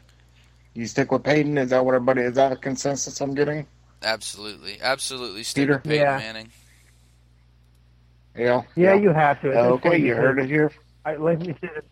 [0.74, 1.58] You stick with Peyton?
[1.60, 2.22] Is that what everybody?
[2.22, 3.68] Is that a consensus I'm getting?
[4.04, 5.44] Absolutely, absolutely.
[5.44, 5.74] Stick Peter?
[5.76, 6.18] with Peyton Yeah.
[6.18, 6.50] Manning.
[8.36, 8.62] Yeah.
[8.76, 9.52] Yeah, you have to.
[9.52, 10.72] At Okay, you heard it here.
[11.06, 11.84] I, like we said,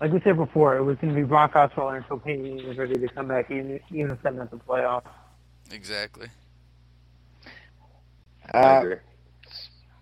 [0.00, 2.76] like we said before, it was going to be Brock Osweiler until Peyton Manning was
[2.78, 5.02] ready to come back, even even if them at the playoffs.
[5.70, 6.28] Exactly.
[8.52, 8.82] Uh,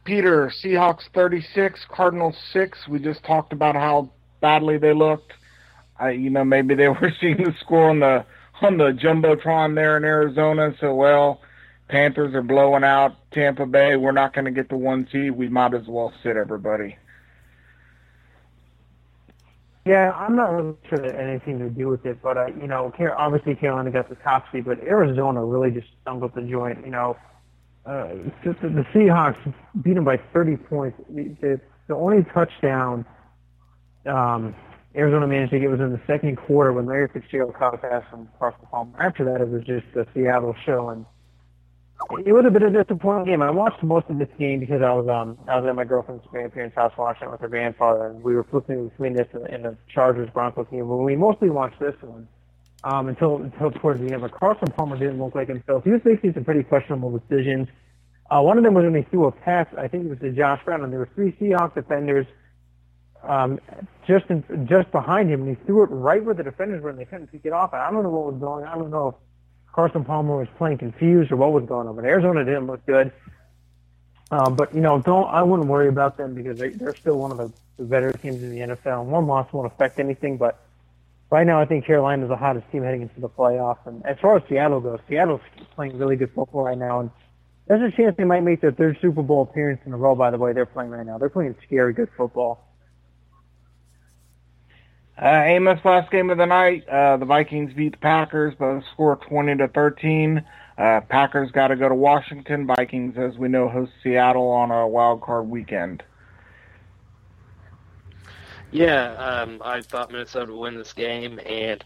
[0.05, 2.89] Peter, Seahawks 36, Cardinals 6.
[2.89, 5.35] We just talked about how badly they looked.
[5.99, 8.25] I, you know, maybe they were seeing the score on the
[8.63, 10.75] on the jumbotron there in Arizona.
[10.81, 11.41] So, well,
[11.89, 13.97] Panthers are blowing out Tampa Bay.
[13.97, 15.33] We're not going to get the one seed.
[15.33, 16.97] We might as well sit everybody.
[19.87, 22.93] Yeah, I'm not really sure that anything to do with it, but uh, you know,
[23.17, 26.85] obviously Carolina got the top seed, but Arizona really just stunk up the joint.
[26.85, 27.17] You know,
[27.87, 28.09] uh,
[28.45, 31.01] the, the Seahawks beat them by 30 points.
[31.09, 33.07] The, the only touchdown
[34.05, 34.55] um,
[34.97, 38.03] Arizona managed to get was in the second quarter when Larry Fitzgerald caught a pass
[38.11, 38.93] from Carson Palmer.
[38.99, 41.05] After that, it was just a Seattle show, and
[42.25, 43.43] it would have been a disappointing game.
[43.43, 46.25] I watched most of this game because I was um I was at my girlfriend's
[46.31, 49.65] grandparents' house watching it with her grandfather, and we were flipping between this and, and
[49.65, 50.89] the Chargers Broncos game.
[50.89, 52.27] But we mostly watched this one
[52.85, 54.23] um until until towards the end.
[54.23, 55.85] But Carson Palmer didn't look like himself.
[55.85, 57.69] He was making some pretty questionable decisions.
[58.31, 59.67] Uh, one of them was when he threw a pass.
[59.77, 62.27] I think it was to Josh Brown, and there were three Seahawks defenders
[63.23, 63.61] um,
[64.07, 66.99] just in, just behind him, and he threw it right where the defenders were, and
[66.99, 67.73] they couldn't it off.
[67.73, 68.65] And I don't know what was going.
[68.65, 68.73] on.
[68.73, 69.15] I don't know if
[69.73, 71.97] Carson Palmer was playing confused or what was going on.
[71.97, 73.13] But Arizona didn't look good.
[74.31, 77.31] Um, but you know, don't I wouldn't worry about them because they, they're still one
[77.31, 79.03] of the, the better teams in the NFL.
[79.03, 80.37] And one loss won't affect anything.
[80.37, 80.61] But
[81.31, 83.87] right now, I think Carolina is the hottest team heading into the playoffs.
[83.87, 85.41] And as far as Seattle goes, Seattle's
[85.75, 87.11] playing really good football right now, and
[87.67, 90.15] there's a chance they might make their third Super Bowl appearance in a row.
[90.15, 91.19] By the way, they're playing right now.
[91.19, 92.68] They're playing scary good football.
[95.21, 98.83] Uh, Amos, last game of the night, uh, the Vikings beat the Packers by a
[98.93, 100.45] score of 20 to 13.
[100.79, 102.69] Uh, Packers got to go to Washington.
[102.69, 106.05] Vikings, as we know, host Seattle on a wild card weekend.
[108.71, 111.83] Yeah, um, I thought Minnesota would win this game, and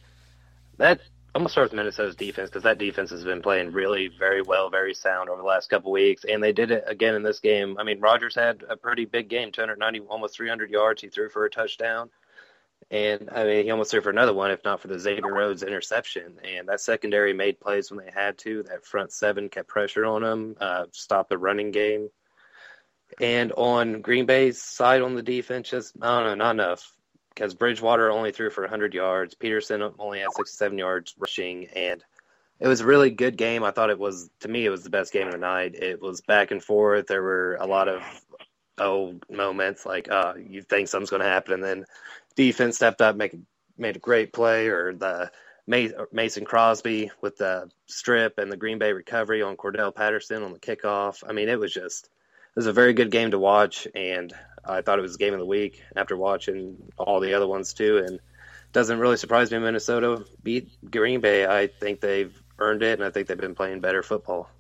[0.77, 1.01] that
[1.35, 4.69] I'm gonna start with Minnesota's defense because that defense has been playing really very well,
[4.69, 7.79] very sound over the last couple weeks, and they did it again in this game.
[7.79, 11.01] I mean, Rodgers had a pretty big game, 290, almost 300 yards.
[11.01, 12.11] He threw for a touchdown,
[12.93, 15.63] and I mean, he almost threw for another one, if not for the Xavier Rhodes
[15.63, 16.39] interception.
[16.45, 18.63] And that secondary made plays when they had to.
[18.65, 22.11] That front seven kept pressure on them, uh, stopped the running game.
[23.19, 26.93] And on Green Bay's side on the defense, just I don't know, not enough.
[27.31, 32.05] Because Bridgewater only threw for 100 yards, Peterson only had 67 yards rushing, and
[32.61, 33.65] it was a really good game.
[33.65, 35.75] I thought it was, to me, it was the best game of the night.
[35.75, 37.07] It was back and forth.
[37.07, 38.03] There were a lot of
[38.79, 41.85] oh moments like uh, you think something's going to happen, and then
[42.35, 43.35] defense stepped up, make
[43.77, 45.31] made a great play, or the
[45.67, 50.59] Mason Crosby with the strip and the Green Bay recovery on Cordarrelle Patterson on the
[50.59, 51.23] kickoff.
[51.27, 54.33] I mean, it was just it was a very good game to watch, and
[54.65, 57.99] I thought it was game of the week after watching all the other ones too.
[57.99, 58.21] And
[58.73, 61.47] doesn't really surprise me Minnesota beat Green Bay.
[61.47, 64.51] I think they've earned it, and I think they've been playing better football.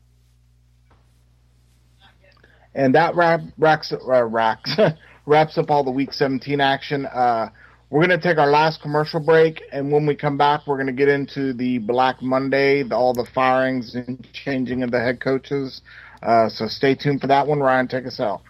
[2.75, 4.91] And that wrap, racks, uh,
[5.27, 7.07] wraps up all the Week 17 action.
[7.07, 7.51] Uh,
[7.91, 10.87] we're going to take our last commercial break, and when we come back, we're going
[10.87, 15.21] to get into the Black Monday, the, all the firings and changing of the head
[15.21, 15.83] coaches.
[16.23, 17.61] Uh, so stay tuned for that one.
[17.61, 18.41] Ryan, take us out.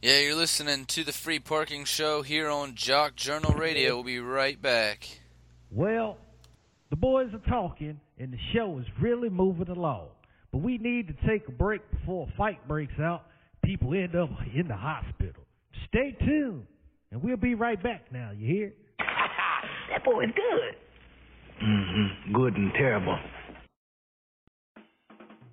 [0.00, 3.96] Yeah, you're listening to the Free Parking Show here on Jock Journal Radio.
[3.96, 5.04] We'll be right back.
[5.70, 6.16] Well,
[6.90, 10.08] the boys are talking, and the show is really moving along.
[10.52, 13.26] But we need to take a break before a fight breaks out.
[13.62, 15.42] People end up in the hospital.
[15.90, 16.66] Stay tuned,
[17.10, 18.30] and we'll be right back now.
[18.36, 18.72] You hear?
[19.90, 21.66] That boy is good.
[21.66, 22.32] Mm-hmm.
[22.32, 23.18] Good and terrible.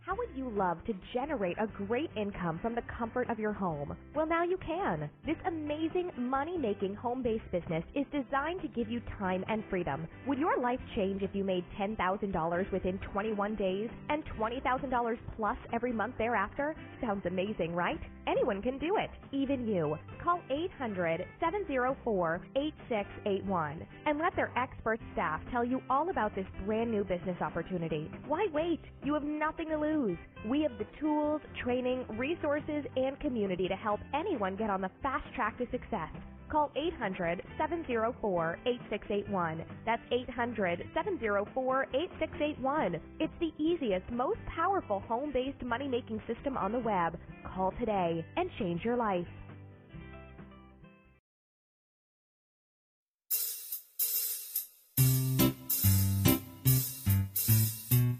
[0.06, 3.97] How would you love to generate a great income from the comfort of your home?
[4.15, 5.10] Well, now you can.
[5.26, 10.08] This amazing money making home based business is designed to give you time and freedom.
[10.28, 15.91] Would your life change if you made $10,000 within 21 days and $20,000 plus every
[15.91, 16.76] month thereafter?
[17.02, 18.00] Sounds amazing, right?
[18.28, 19.98] Anyone can do it, even you.
[20.24, 26.92] Call 800 704 8681 and let their expert staff tell you all about this brand
[26.92, 28.12] new business opportunity.
[28.28, 28.82] Why wait?
[29.04, 30.18] You have nothing to lose.
[30.48, 35.26] We have the tools, training, resources, and community to help anyone get on the fast
[35.36, 36.12] track to success.
[36.50, 39.66] Call 800 704 8681.
[39.86, 43.02] That's 800 704 8681.
[43.20, 47.18] It's the easiest, most powerful home based money making system on the web.
[47.44, 49.28] Call today and change your life.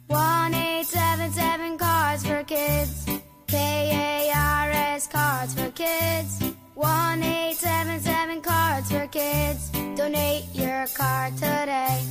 [0.08, 3.06] One eight seven seven Cars for Kids.
[3.48, 6.57] K A R S Cars for Kids.
[6.78, 9.72] One eight seven seven Cars for Kids.
[9.96, 12.04] Donate your card today.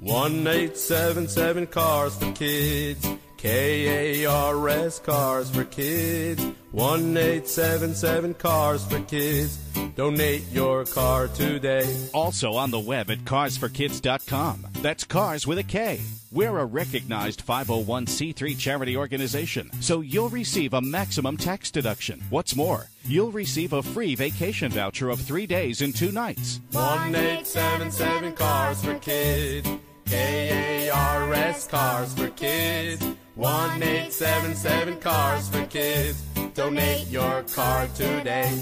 [0.00, 3.08] One eight seven seven cars for kids.
[3.36, 6.44] K A R S cars for kids.
[6.72, 9.56] One eight seven seven cars for kids.
[9.96, 11.84] Donate your car today.
[12.14, 14.66] Also on the web at carsforkids.com.
[14.80, 16.00] That's cars with a K.
[16.30, 22.22] We're a recognized 501c3 charity organization, so you'll receive a maximum tax deduction.
[22.30, 26.60] What's more, you'll receive a free vacation voucher of three days and two nights.
[26.70, 29.68] One eight seven seven cars for kids.
[30.06, 33.04] K A R S cars for kids.
[33.40, 36.20] One eight seven seven cars for kids.
[36.52, 38.52] Donate your car today.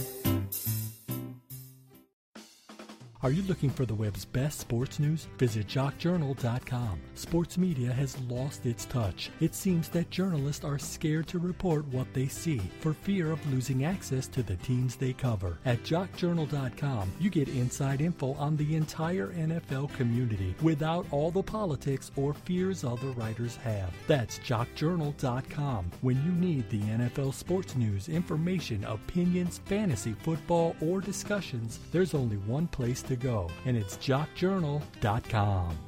[3.20, 5.26] Are you looking for the web's best sports news?
[5.38, 7.00] Visit jockjournal.com.
[7.16, 9.30] Sports media has lost its touch.
[9.40, 13.84] It seems that journalists are scared to report what they see for fear of losing
[13.84, 15.58] access to the teams they cover.
[15.64, 22.12] At jockjournal.com, you get inside info on the entire NFL community without all the politics
[22.14, 23.92] or fears other writers have.
[24.06, 25.90] That's jockjournal.com.
[26.02, 32.36] When you need the NFL sports news, information, opinions, fantasy football, or discussions, there's only
[32.36, 35.78] one place to go, and it's jockjournal.com.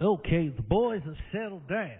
[0.00, 1.98] Okay, the boys have settled down.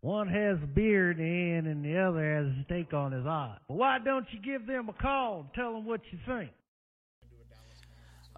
[0.00, 3.56] One has a beard in and the other has a steak on his eye.
[3.68, 6.50] Well, why don't you give them a call and tell them what you think?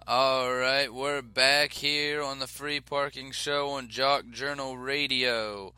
[0.05, 5.73] All right, we're back here on the Free Parking Show on Jock Journal Radio.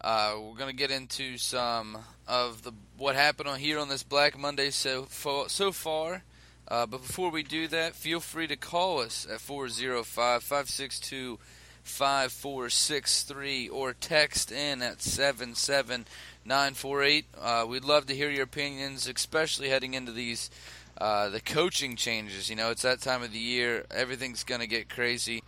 [0.00, 4.38] Uh, we're gonna get into some of the what happened on here on this Black
[4.38, 5.48] Monday so far.
[5.48, 6.22] So far.
[6.68, 11.38] Uh, but before we do that, feel free to call us at 405 562
[11.82, 17.24] 5463 or text in at 77948.
[17.40, 20.50] Uh, we'd love to hear your opinions, especially heading into these
[20.98, 22.50] uh, the coaching changes.
[22.50, 25.42] You know, it's that time of the year; everything's going to get crazy.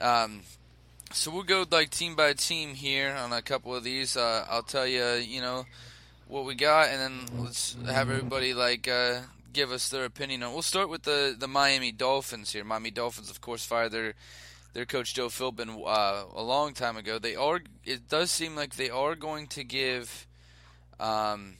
[0.00, 0.40] Um,
[1.12, 4.16] so we'll go like team by team here on a couple of these.
[4.16, 5.66] Uh, I'll tell you, you know,
[6.26, 9.20] what we got, and then let's have everybody like uh,
[9.52, 10.52] give us their opinion on.
[10.52, 12.64] We'll start with the the Miami Dolphins here.
[12.64, 14.14] Miami Dolphins, of course, fired their
[14.74, 17.18] their coach Joe Philbin uh, a long time ago.
[17.18, 17.60] They are.
[17.84, 20.26] It does seem like they are going to give.
[21.00, 21.58] Um,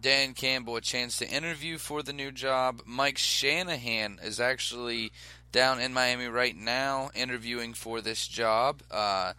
[0.00, 2.82] Dan Campbell a chance to interview for the new job.
[2.84, 5.12] Mike Shanahan is actually
[5.52, 8.80] down in Miami right now interviewing for this job.
[8.90, 9.34] Uh,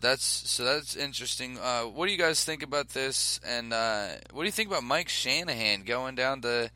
[0.00, 1.56] that's so that's interesting.
[1.58, 3.38] Uh, what do you guys think about this?
[3.46, 6.70] And uh, what do you think about Mike Shanahan going down to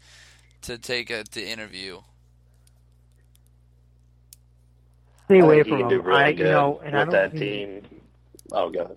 [0.62, 2.00] to take a to interview?
[5.26, 6.02] Stay away from him.
[6.02, 7.40] really I, you know, and I don't that think-
[7.90, 8.00] team.
[8.50, 8.96] Oh, go ahead.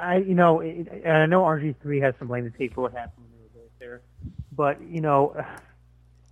[0.00, 2.92] I, you know, it, and I know RG3 has some blame to take for what
[2.92, 4.00] happened when they were both there,
[4.52, 5.34] but you know,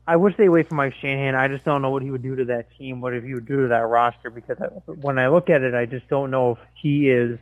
[0.07, 1.35] I would stay away from Mike Shanahan.
[1.35, 3.47] I just don't know what he would do to that team, what if he would
[3.47, 6.53] do to that roster, because I, when I look at it, I just don't know
[6.53, 7.39] if he is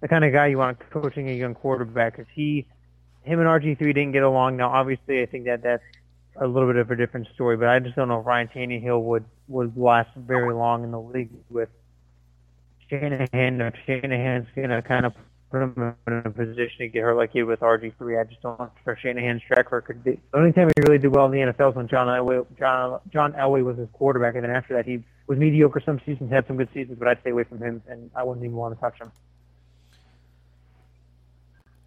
[0.00, 2.16] the kind of guy you want coaching a young quarterback.
[2.16, 2.66] Because he,
[3.22, 4.56] him and RG3 didn't get along.
[4.56, 5.84] Now, obviously, I think that that's
[6.36, 9.02] a little bit of a different story, but I just don't know if Ryan Tannehill
[9.02, 11.68] would would last very long in the league with
[12.88, 15.14] Shanahan, if Shanahan's to kind of
[15.50, 18.40] put him in a position to get hurt like he did with RG3, I just
[18.42, 20.02] don't know for Shanahan's track record.
[20.04, 23.00] The only time he really did well in the NFL was when John Elway, John,
[23.12, 26.46] John Elway was his quarterback, and then after that he was mediocre some seasons, had
[26.46, 28.80] some good seasons, but I'd stay away from him, and I wouldn't even want to
[28.80, 29.10] touch him.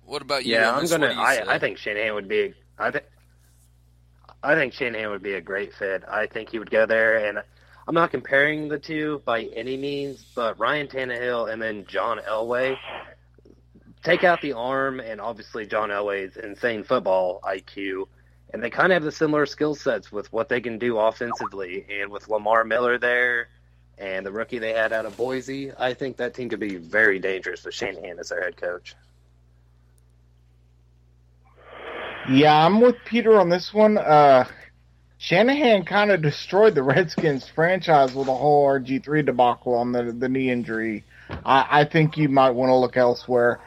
[0.05, 0.55] What about you?
[0.55, 1.07] Yeah, I'm gonna.
[1.07, 1.43] What do you I, say?
[1.47, 2.53] I think Shanahan would be.
[2.77, 3.05] I think.
[4.43, 6.03] I think Shanahan would be a great fit.
[6.07, 7.41] I think he would go there, and
[7.87, 12.77] I'm not comparing the two by any means, but Ryan Tannehill and then John Elway.
[14.03, 18.07] Take out the arm, and obviously John Elway's insane football IQ,
[18.53, 21.85] and they kind of have the similar skill sets with what they can do offensively.
[21.89, 23.47] And with Lamar Miller there,
[23.97, 27.19] and the rookie they had out of Boise, I think that team could be very
[27.19, 28.95] dangerous with Shanahan as their head coach.
[32.29, 33.97] Yeah, I'm with Peter on this one.
[33.97, 34.45] Uh,
[35.17, 40.29] Shanahan kind of destroyed the Redskins franchise with a whole RG3 debacle on the the
[40.29, 41.03] knee injury.
[41.45, 43.59] I, I think you might want to look elsewhere.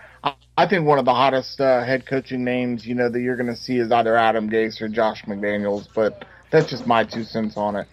[0.58, 3.54] I think one of the hottest uh, head coaching names, you know, that you're going
[3.54, 7.56] to see is either Adam Gase or Josh McDaniels, but that's just my two cents
[7.56, 7.88] on it.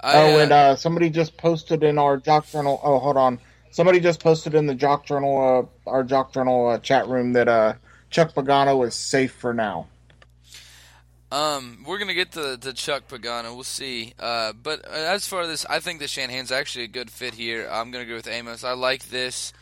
[0.00, 2.80] I, oh, uh, and uh, somebody just posted in our Jock Journal.
[2.82, 3.40] Oh, hold on.
[3.70, 7.48] Somebody just posted in the Jock Journal, uh, our Jock Journal uh, chat room that
[7.48, 7.74] uh,
[8.10, 9.88] Chuck Pagano is safe for now.
[11.32, 13.54] Um, we're gonna get to, to Chuck Pagano.
[13.54, 14.14] We'll see.
[14.20, 17.68] Uh, but as far as this, I think the Shanahan's actually a good fit here.
[17.68, 18.62] I'm gonna go with Amos.
[18.62, 19.52] I like this.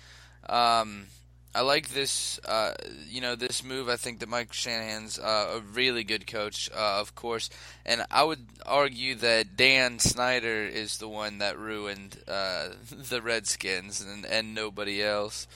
[0.46, 1.06] Um,
[1.54, 2.40] I like this.
[2.44, 2.72] Uh,
[3.08, 3.88] you know, this move.
[3.88, 7.50] I think that Mike Shanahan's uh, a really good coach, uh, of course,
[7.84, 14.00] and I would argue that Dan Snyder is the one that ruined uh, the Redskins
[14.00, 15.46] and and nobody else.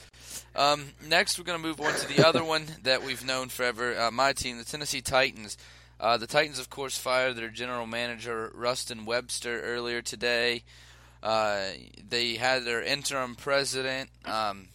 [0.55, 3.97] Um, next, we're going to move on to the other one that we've known forever.
[3.99, 5.57] Uh, my team, the Tennessee Titans.
[5.99, 10.63] Uh, the Titans, of course, fired their general manager Ruston Webster earlier today.
[11.23, 11.69] Uh,
[12.07, 14.09] they had their interim president.
[14.25, 14.67] Um,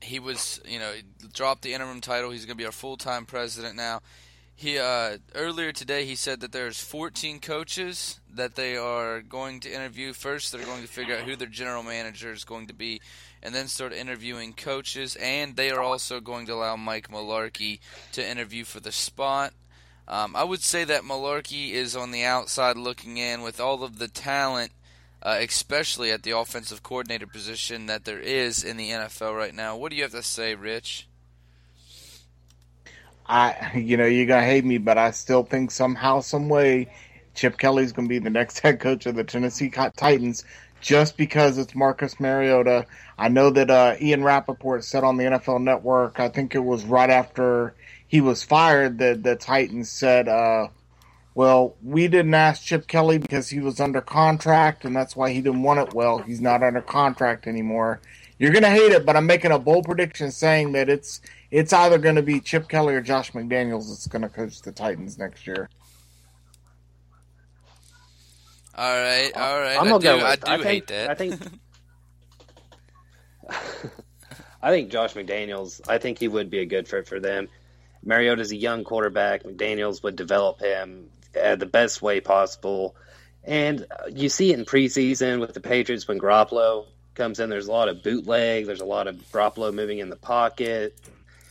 [0.00, 0.92] he was, you know,
[1.32, 2.30] dropped the interim title.
[2.30, 4.00] He's going to be our full-time president now.
[4.54, 9.72] He uh, earlier today he said that there's 14 coaches that they are going to
[9.72, 10.12] interview.
[10.12, 13.00] First, they're going to figure out who their general manager is going to be,
[13.40, 15.14] and then start interviewing coaches.
[15.14, 17.78] And they are also going to allow Mike Mularkey
[18.14, 19.52] to interview for the spot.
[20.08, 24.00] Um, I would say that Mularkey is on the outside looking in with all of
[24.00, 24.72] the talent,
[25.22, 29.76] uh, especially at the offensive coordinator position that there is in the NFL right now.
[29.76, 31.08] What do you have to say, Rich?
[33.26, 36.88] I, you know, you're gonna hate me, but I still think somehow, some way,
[37.34, 40.44] Chip Kelly's gonna be the next head coach of the Tennessee Titans,
[40.80, 42.86] just because it's Marcus Mariota.
[43.18, 46.84] I know that uh, Ian Rapoport said on the NFL Network, I think it was
[46.84, 47.74] right after
[48.06, 50.68] he was fired, that the Titans said, uh,
[51.38, 55.40] "Well, we didn't ask Chip Kelly because he was under contract, and that's why he
[55.40, 55.94] didn't want it.
[55.94, 58.00] Well, he's not under contract anymore."
[58.40, 61.20] You're gonna hate it, but I'm making a bold prediction saying that it's
[61.52, 64.72] it's either going to be Chip Kelly or Josh McDaniels that's going to coach the
[64.72, 65.70] Titans next year.
[68.74, 69.76] All right, uh, all right.
[69.76, 71.10] I'm I gonna do, go I do I think, hate that.
[71.10, 71.40] I think.
[74.60, 75.80] I think Josh McDaniels.
[75.88, 77.48] I think he would be a good fit for them.
[78.04, 79.44] Mariota's a young quarterback.
[79.44, 81.10] McDaniels would develop him
[81.40, 82.96] uh, the best way possible,
[83.44, 87.50] and uh, you see it in preseason with the Patriots when Garoppolo comes in.
[87.50, 88.66] There's a lot of bootleg.
[88.66, 90.98] There's a lot of Garoppolo moving in the pocket.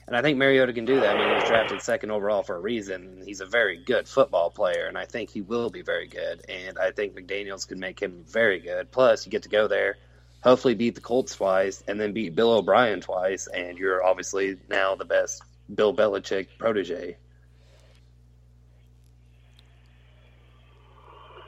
[0.08, 1.16] And I think Mariota can do that.
[1.16, 3.22] I mean, he was drafted second overall for a reason.
[3.26, 6.46] He's a very good football player, and I think he will be very good.
[6.48, 8.90] And I think McDaniels could make him very good.
[8.90, 9.98] Plus, you get to go there,
[10.42, 14.96] hopefully beat the Colts twice, and then beat Bill O'Brien twice, and you're obviously now
[14.96, 17.18] the best Bill Belichick protege.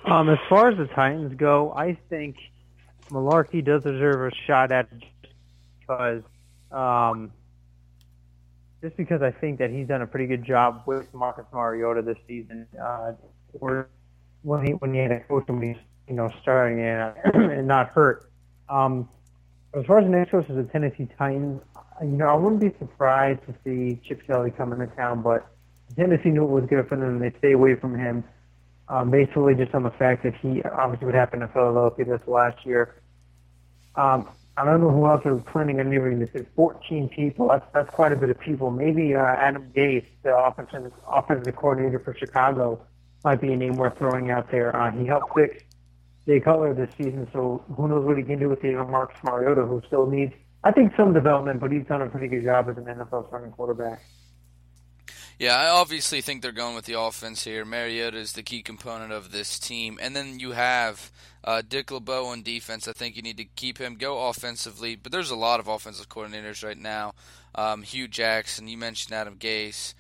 [0.10, 2.36] Um, as far as the Titans go, I think
[3.12, 4.88] Mularkey does deserve a shot at
[5.80, 6.24] because
[6.72, 7.32] um,
[8.82, 12.18] just because I think that he's done a pretty good job with Marcus Mariota this
[12.28, 12.66] season.
[12.82, 13.12] Uh,
[13.60, 13.90] or
[14.42, 17.14] when he when he had a coach when he's you know starting and,
[17.52, 18.32] and not hurt.
[18.68, 19.10] Um,
[19.76, 21.62] as far as the next coach is the Tennessee Titans,
[22.02, 25.48] you know I wouldn't be surprised to see Chip Kelly come into town, but
[25.96, 27.10] Tennessee knew it was good for them.
[27.10, 28.24] And they stay away from him.
[28.90, 32.66] Um, basically, just on the fact that he obviously would happen to Philadelphia this last
[32.66, 32.96] year.
[33.96, 34.28] Um,
[34.58, 36.20] I don't know who else are planning on interviewing.
[36.20, 37.48] This is 14 people.
[37.48, 38.72] That's that's quite a bit of people.
[38.72, 42.82] Maybe uh, Adam Gase, the offensive offensive coordinator for Chicago,
[43.24, 44.76] might be a name worth throwing out there.
[44.76, 45.64] Uh, he helped fix
[46.26, 49.64] Jay Cutler this season, so who knows what he can do with the Marcus Mariota,
[49.66, 50.34] who still needs,
[50.64, 53.52] I think, some development, but he's done a pretty good job as an NFL starting
[53.52, 54.02] quarterback.
[55.40, 57.64] Yeah, I obviously think they're going with the offense here.
[57.64, 61.14] Mariota is the key component of this team, and then you have
[61.46, 62.90] uh, Dick LeBeau on defense.
[62.90, 66.10] I think you need to keep him go offensively, but there's a lot of offensive
[66.10, 67.14] coordinators right now.
[67.56, 69.94] Um, Hue Jackson, you mentioned Adam Gase,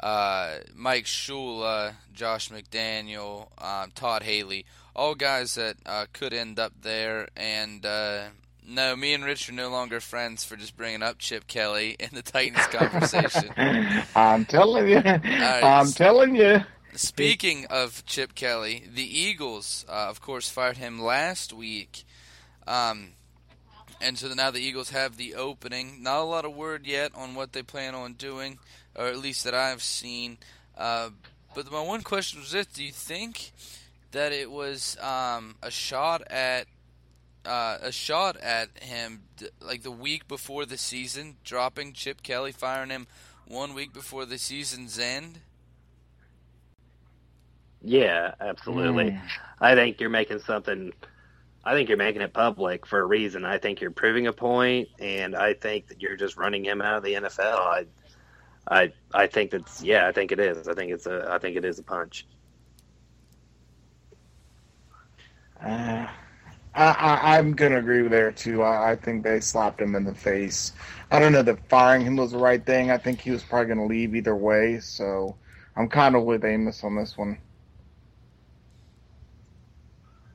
[0.00, 6.72] uh, Mike Shula, Josh McDaniel, um, Todd Haley, all guys that uh, could end up
[6.80, 8.28] there, and uh,
[8.66, 12.10] no, me and Rich are no longer friends for just bringing up Chip Kelly in
[12.12, 13.50] the Titans conversation.
[14.16, 14.98] I'm telling you.
[14.98, 15.62] right.
[15.62, 16.64] I'm telling you.
[16.94, 22.04] Speaking of Chip Kelly, the Eagles, uh, of course, fired him last week.
[22.66, 23.12] Um,
[24.00, 26.02] and so now the Eagles have the opening.
[26.02, 28.58] Not a lot of word yet on what they plan on doing,
[28.94, 30.38] or at least that I've seen.
[30.76, 31.10] Uh,
[31.54, 33.52] but my one question was this Do you think
[34.12, 36.66] that it was um, a shot at
[37.46, 39.22] uh, a shot at him
[39.60, 43.06] like the week before the season, dropping Chip Kelly, firing him
[43.46, 45.40] one week before the season's end?
[47.82, 49.12] Yeah, absolutely.
[49.12, 49.20] Mm.
[49.60, 50.92] I think you're making something.
[51.64, 53.44] I think you're making it public for a reason.
[53.44, 56.96] I think you're proving a point, and I think that you're just running him out
[56.96, 57.40] of the NFL.
[57.40, 57.86] I,
[58.68, 60.08] I, I think that's yeah.
[60.08, 60.68] I think it is.
[60.68, 61.28] I think it's a.
[61.30, 62.26] I think it is a punch.
[65.64, 66.06] Uh,
[66.76, 68.62] I, I'm gonna agree with there too.
[68.62, 70.72] I, I think they slapped him in the face.
[71.10, 72.90] I don't know that firing him was the right thing.
[72.90, 74.80] I think he was probably gonna leave either way.
[74.80, 75.36] So
[75.74, 77.38] I'm kind of with Amos on this one.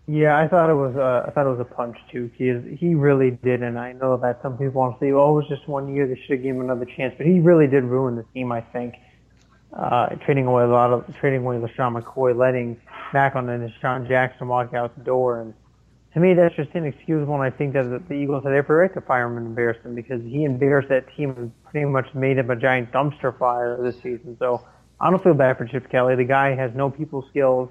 [0.07, 2.31] Yeah, I thought it was a, I thought it was a punch too.
[2.35, 5.35] He he really did, and I know that some people want to say, "Oh, it
[5.35, 7.83] was just one year; they should have given him another chance." But he really did
[7.83, 8.51] ruin the team.
[8.51, 8.95] I think
[9.71, 12.81] uh, trading away a lot of trading away LeSean McCoy, letting
[13.13, 15.53] back on the DeSean Jackson walk out the door, and
[16.13, 17.33] to me, that's just inexcusable.
[17.33, 19.95] And I think that the, Eagles had every right to fire him and embarrass him
[19.95, 23.95] because he embarrassed that team and pretty much made him a giant dumpster fire this
[23.95, 24.35] season.
[24.37, 24.65] So
[24.99, 26.15] I don't feel bad for Chip Kelly.
[26.15, 27.69] The guy has no people skills.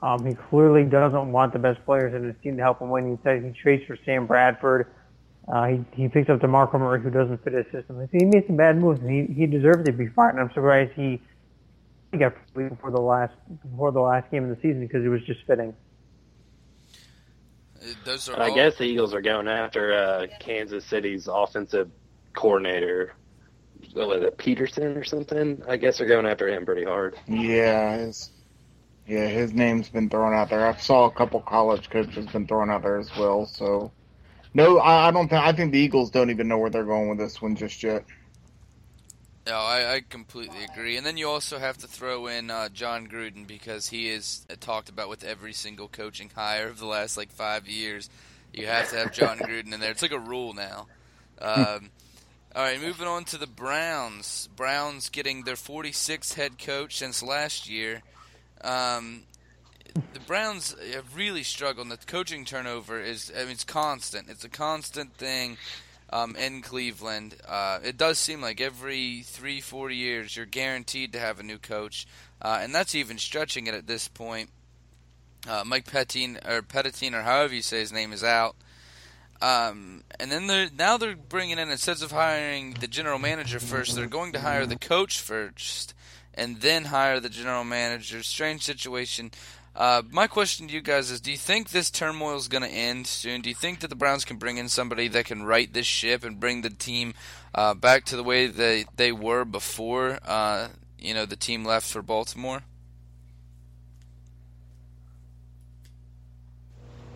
[0.00, 3.10] Um, he clearly doesn't want the best players in his team to help him win.
[3.10, 4.86] He said he trades for Sam Bradford.
[5.52, 8.06] Uh, he he picks up DeMarco Murray, who doesn't fit his system.
[8.12, 10.34] He made some bad moves, and he he deserved to be fired.
[10.34, 11.20] And I'm surprised he
[12.12, 15.22] he got before the last before the last game of the season because he was
[15.22, 15.74] just fitting.
[18.04, 21.90] Those are I all- guess the Eagles are going after uh, Kansas City's offensive
[22.34, 23.14] coordinator.
[23.92, 25.62] What was it, Pederson or something?
[25.68, 27.16] I guess they're going after him pretty hard.
[27.28, 28.30] Yeah, his
[29.06, 30.66] yeah his name's been thrown out there.
[30.66, 33.46] I saw a couple college coaches been thrown out there as well.
[33.46, 33.92] So
[34.54, 37.08] no, I, I don't think I think the Eagles don't even know where they're going
[37.08, 38.04] with this one just yet.
[39.48, 40.98] No, I, I completely agree.
[40.98, 44.56] And then you also have to throw in uh, Jon Gruden because he is uh,
[44.60, 48.10] talked about with every single coaching hire of the last like five years.
[48.52, 49.90] You have to have Jon Gruden in there.
[49.90, 50.86] It's like a rule now.
[51.40, 51.88] Um,
[52.54, 54.50] all right, moving on to the Browns.
[54.54, 58.02] Browns getting their 46th head coach since last year.
[58.60, 59.22] Um,
[60.12, 61.86] the Browns have really struggled.
[61.86, 64.28] And the coaching turnover is, I mean, it's constant.
[64.28, 65.56] It's a constant thing
[66.10, 67.36] um, in Cleveland.
[67.46, 71.58] Uh, it does seem like every three, four years you're guaranteed to have a new
[71.58, 72.06] coach,
[72.40, 74.50] uh, and that's even stretching it at this point.
[75.48, 78.56] Uh, Mike Pettine or Pettine or however you say his name is out.
[79.40, 83.94] Um, and then they're now they're bringing in instead of hiring the general manager first,
[83.94, 85.94] they're going to hire the coach first,
[86.34, 88.22] and then hire the general manager.
[88.24, 89.30] Strange situation.
[89.78, 92.68] Uh, my question to you guys is: Do you think this turmoil is going to
[92.68, 93.42] end soon?
[93.42, 96.24] Do you think that the Browns can bring in somebody that can right this ship
[96.24, 97.14] and bring the team
[97.54, 100.18] uh, back to the way they they were before?
[100.26, 100.68] Uh,
[100.98, 102.62] you know, the team left for Baltimore.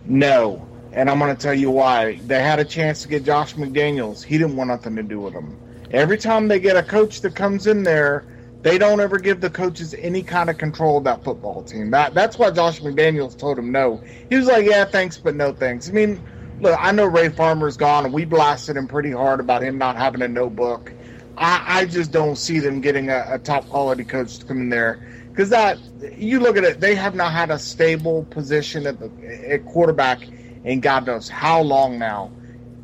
[0.04, 2.20] No, and I'm going to tell you why.
[2.26, 4.22] They had a chance to get Josh McDaniels.
[4.22, 5.58] He didn't want nothing to do with them.
[5.90, 8.24] Every time they get a coach that comes in there,
[8.62, 11.90] they don't ever give the coaches any kind of control of that football team.
[11.90, 14.02] That that's why Josh McDaniels told him no.
[14.28, 16.22] He was like, "Yeah, thanks, but no thanks." I mean,
[16.60, 19.96] look, I know Ray Farmer's gone, and we blasted him pretty hard about him not
[19.96, 20.92] having a notebook.
[21.36, 24.68] I, I just don't see them getting a, a top quality coach to come in
[24.68, 25.78] there because that
[26.16, 29.10] you look at it, they have not had a stable position at the
[29.50, 30.20] at quarterback
[30.64, 32.30] in God knows how long now.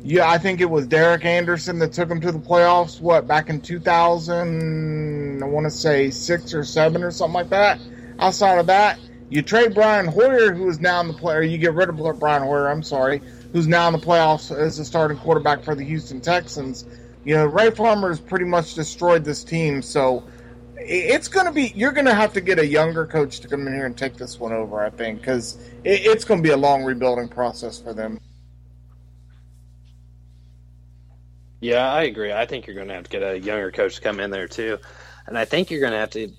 [0.01, 3.01] Yeah, I think it was Derek Anderson that took them to the playoffs.
[3.01, 5.43] What back in 2000?
[5.43, 7.79] I want to say six or seven or something like that.
[8.17, 8.97] Outside of that,
[9.29, 11.41] you trade Brian Hoyer, who is now in the player.
[11.41, 12.69] you get rid of Brian Hoyer.
[12.69, 13.21] I'm sorry,
[13.51, 16.85] who's now in the playoffs as a starting quarterback for the Houston Texans.
[17.25, 19.81] You know, Ray Farmer has pretty much destroyed this team.
[19.81, 20.23] So
[20.77, 23.67] it's going to be you're going to have to get a younger coach to come
[23.67, 24.79] in here and take this one over.
[24.79, 28.19] I think because it's going to be a long rebuilding process for them.
[31.61, 32.31] Yeah, I agree.
[32.31, 34.47] I think you're going to have to get a younger coach to come in there
[34.47, 34.77] too,
[35.27, 36.31] and I think you're going to have to.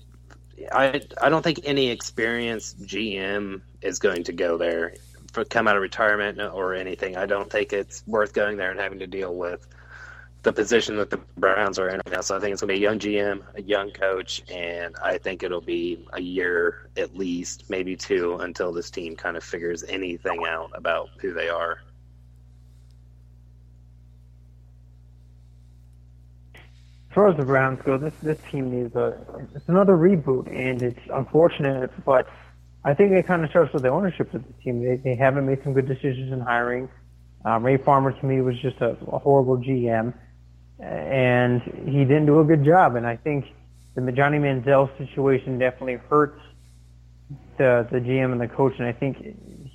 [0.71, 4.95] I I don't think any experienced GM is going to go there
[5.31, 7.17] for come out of retirement or anything.
[7.17, 9.67] I don't think it's worth going there and having to deal with
[10.43, 12.21] the position that the Browns are in right now.
[12.21, 15.19] So I think it's going to be a young GM, a young coach, and I
[15.19, 19.83] think it'll be a year at least, maybe two, until this team kind of figures
[19.83, 21.79] anything out about who they are.
[27.13, 29.17] Far as the Browns go, this this team needs a
[29.55, 32.27] it's another reboot, and it's unfortunate, but
[32.83, 34.83] I think it kind of starts with the ownership of the team.
[34.83, 36.89] They they haven't made some good decisions in hiring.
[37.43, 40.13] Um, Ray Farmer to me was just a, a horrible GM,
[40.79, 42.95] and he didn't do a good job.
[42.95, 43.45] And I think
[43.95, 46.39] the Johnny Manziel situation definitely hurts
[47.57, 49.17] the the GM and the coach, and I think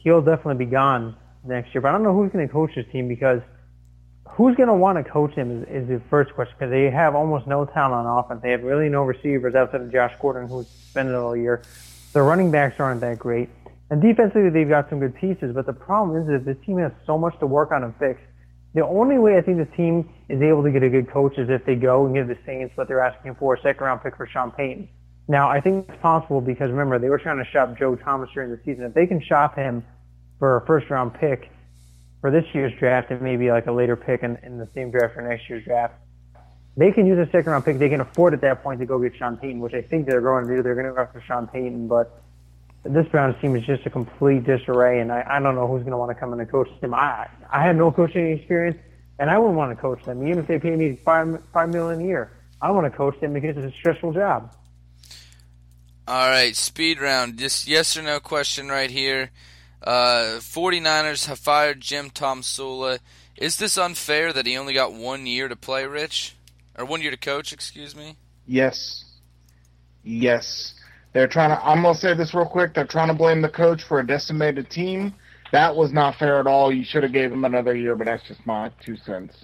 [0.03, 1.83] he'll definitely be gone next year.
[1.83, 3.41] But I don't know who's going to coach this team because
[4.37, 7.15] who's going to want to coach him is, is the first question because they have
[7.15, 8.41] almost no talent on offense.
[8.43, 11.63] They have really no receivers outside of Josh Gordon, who's suspended all year.
[12.13, 13.49] Their running backs aren't that great.
[13.89, 16.93] And defensively, they've got some good pieces, but the problem is that this team has
[17.07, 18.21] so much to work on and fix.
[18.75, 21.49] The only way I think the team is able to get a good coach is
[21.49, 24.17] if they go and give the Saints what they're asking for, a second round pick
[24.17, 24.87] for Sean Payton.
[25.29, 28.51] Now, I think it's possible because remember, they were trying to shop Joe Thomas during
[28.51, 28.85] the season.
[28.85, 29.83] If they can shop him
[30.39, 31.51] for a first round pick
[32.27, 35.15] for this year's draft and maybe like a later pick in, in the same draft
[35.15, 35.95] for next year's draft,
[36.77, 37.79] they can use a second round pick.
[37.79, 40.21] They can afford at that point to go get Sean Payton, which I think they're
[40.21, 40.61] going to do.
[40.61, 42.21] They're going to go after Sean Payton, but
[42.83, 45.93] this Browns team is just a complete disarray, and I, I don't know who's going
[45.93, 46.95] to want to come in and coach them.
[46.95, 48.77] I I had no coaching experience,
[49.21, 52.01] and I wouldn't want to coach them, even if they pay me five five million
[52.01, 52.33] a year.
[52.61, 54.53] I want to coach them because it's a stressful job.
[56.09, 57.39] All right, speed round.
[57.39, 59.31] Just yes or no question right here.
[59.83, 62.99] Uh, 49ers have fired Jim Tomsula.
[63.37, 66.35] Is this unfair that he only got one year to play, Rich?
[66.79, 68.17] Or one year to coach, excuse me?
[68.47, 69.05] Yes.
[70.03, 70.75] Yes.
[71.13, 71.67] They're trying to.
[71.67, 72.75] I'm gonna say this real quick.
[72.75, 75.15] They're trying to blame the coach for a decimated team.
[75.53, 76.71] That was not fair at all.
[76.71, 79.35] You should have gave him another year, but that's just my two cents.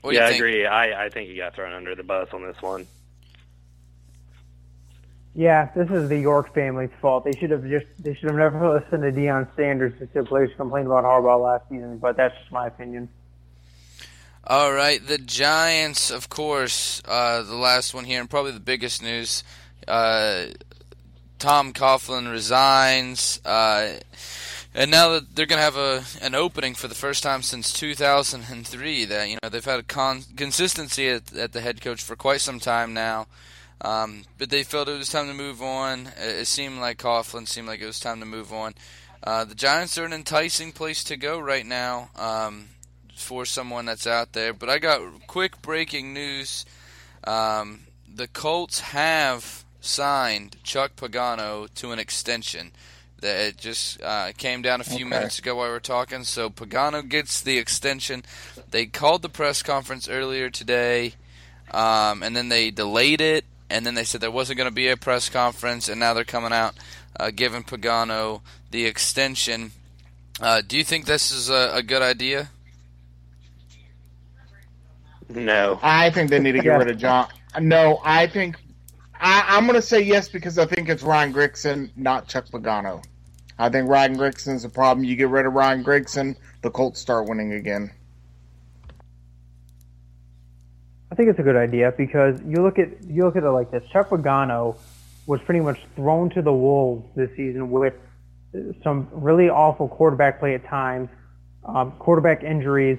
[0.00, 0.64] What yeah, I agree.
[0.64, 2.86] I, I think he got thrown under the bus on this one.
[5.38, 7.22] Yeah, this is the York family's fault.
[7.22, 10.86] They should have just they should have never listened to Deion Sanders to players complain
[10.86, 11.98] about Harbaugh last season.
[11.98, 13.08] But that's just my opinion.
[14.44, 19.00] All right, the Giants, of course, uh, the last one here, and probably the biggest
[19.00, 19.44] news.
[19.86, 20.46] Uh,
[21.38, 23.92] Tom Coughlin resigns, uh,
[24.74, 27.72] and now that they're going to have a an opening for the first time since
[27.72, 29.04] 2003.
[29.04, 32.40] That you know they've had a con- consistency at, at the head coach for quite
[32.40, 33.28] some time now,
[33.80, 36.08] um, but they felt it was time to move on.
[36.18, 38.74] It, it seemed like Coughlin seemed like it was time to move on.
[39.22, 42.10] Uh, the Giants are an enticing place to go right now.
[42.16, 42.68] Um,
[43.18, 44.52] for someone that's out there.
[44.52, 46.64] But I got quick breaking news.
[47.24, 47.80] Um,
[48.12, 52.72] the Colts have signed Chuck Pagano to an extension.
[53.20, 55.16] That it just uh, came down a few Okay.
[55.16, 56.22] minutes ago while we were talking.
[56.22, 58.22] So Pagano gets the extension.
[58.70, 61.14] They called the press conference earlier today,
[61.72, 63.44] um, and then they delayed it.
[63.70, 66.24] And then they said there wasn't going to be a press conference, and now they're
[66.24, 66.74] coming out
[67.18, 68.40] uh, giving Pagano
[68.70, 69.72] the extension.
[70.40, 72.50] Uh, do you think this is a, a good idea?
[75.28, 75.78] No.
[75.82, 77.28] I think they need to get rid of John.
[77.60, 78.56] No, I think
[79.20, 83.04] I, I'm going to say yes because I think it's Ryan Grigson, not Chuck Pagano.
[83.58, 85.04] I think Ryan Grigson's a problem.
[85.04, 87.90] You get rid of Ryan Grigson, the Colts start winning again.
[91.07, 93.72] I think it's a good idea because you look at you look at it like
[93.72, 93.82] this.
[93.92, 94.78] Chuck Pagano
[95.26, 97.94] was pretty much thrown to the wolves this season with
[98.84, 101.08] some really awful quarterback play at times,
[101.64, 102.98] um, quarterback injuries.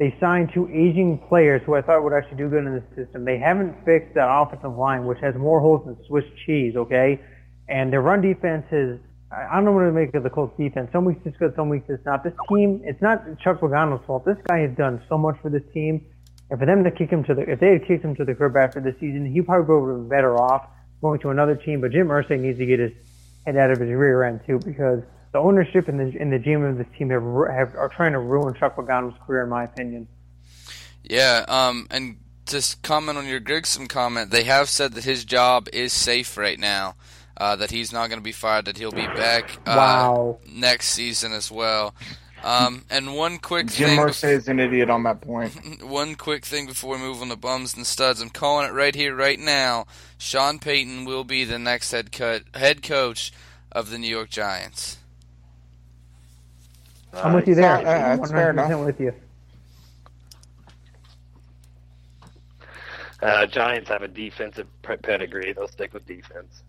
[0.00, 3.24] They signed two aging players who I thought would actually do good in the system.
[3.24, 6.74] They haven't fixed that offensive line, which has more holes than Swiss cheese.
[6.74, 7.20] Okay,
[7.68, 8.98] and their run defense is.
[9.32, 10.90] I don't know what to make of the Colts defense.
[10.90, 12.24] Some weeks it's good, some weeks it's not.
[12.24, 14.24] This team, it's not Chuck Pagano's fault.
[14.24, 16.04] This guy has done so much for this team.
[16.50, 18.34] And for them to kick him to the, if they had kicked him to the
[18.34, 20.66] curb after the season, he probably would have been better off
[21.00, 21.80] going to another team.
[21.80, 22.92] But Jim Irsay needs to get his
[23.46, 26.68] head out of his rear end too, because the ownership and the and the GM
[26.68, 30.08] of this team have, have are trying to ruin Chuck Pagano's career, in my opinion.
[31.04, 34.30] Yeah, um, and just comment on your Grigson comment.
[34.30, 36.96] They have said that his job is safe right now.
[37.36, 38.66] Uh, that he's not going to be fired.
[38.66, 40.38] That he'll be back uh, Wow.
[40.46, 41.94] next season as well.
[42.42, 43.98] Um, and one quick Jim thing.
[43.98, 45.82] Irsay is an idiot on that point.
[45.84, 48.22] One quick thing before we move on to bums and studs.
[48.22, 49.86] I'm calling it right here, right now.
[50.16, 53.32] Sean Payton will be the next head cut head coach
[53.72, 54.98] of the New York Giants.
[57.12, 57.78] I'm with you there.
[57.78, 58.86] Uh, that's fair 100% enough.
[58.86, 59.14] with you.
[63.22, 65.52] Uh, Giants have a defensive pedigree.
[65.52, 66.62] They'll stick with defense.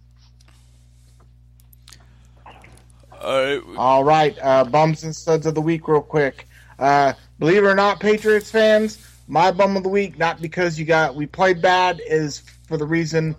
[3.21, 3.61] All right.
[3.77, 6.47] All right, uh, bums and studs of the week, real quick.
[6.79, 8.97] Uh, believe it or not, Patriots fans,
[9.27, 12.85] my bum of the week, not because you got we played bad, is for the
[12.85, 13.35] reason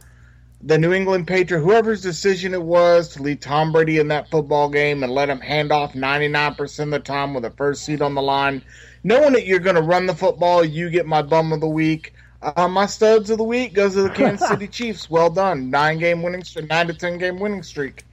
[0.64, 4.68] the New England Patriot, whoever's decision it was to leave Tom Brady in that football
[4.68, 8.14] game and let him hand off 99% of the time with a first seat on
[8.14, 8.62] the line,
[9.02, 12.14] knowing that you're going to run the football, you get my bum of the week.
[12.40, 15.10] Uh, my studs of the week goes to the Kansas City Chiefs.
[15.10, 18.04] Well done, nine game winning streak, nine to ten game winning streak.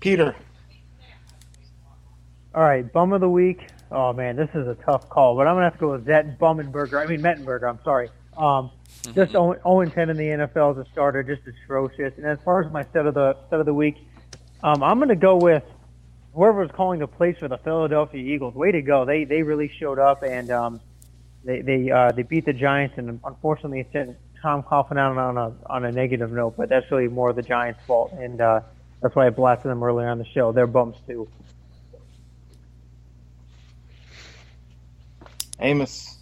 [0.00, 0.34] Peter.
[2.58, 3.68] All right, bum of the week.
[3.92, 6.40] Oh man, this is a tough call, but I'm gonna have to go with Zet
[6.40, 7.00] Bummenberger.
[7.00, 7.70] I mean Mettenberger.
[7.70, 8.10] I'm sorry.
[8.36, 8.72] Um,
[9.14, 12.14] just 0 and 10 in the NFL as a starter, just atrocious.
[12.16, 13.98] And as far as my set of the set of the week,
[14.64, 15.62] um, I'm gonna go with
[16.34, 18.56] whoever was calling the plays for the Philadelphia Eagles.
[18.56, 19.04] Way to go!
[19.04, 20.80] They they really showed up and um,
[21.44, 25.38] they they uh, they beat the Giants, and unfortunately it sent Tom Coughlin out on
[25.38, 28.62] a on a negative note, but that's really more the Giants' fault, and uh,
[29.00, 30.50] that's why I blasted them earlier on the show.
[30.50, 31.28] They're bumps too.
[35.60, 36.18] Amos.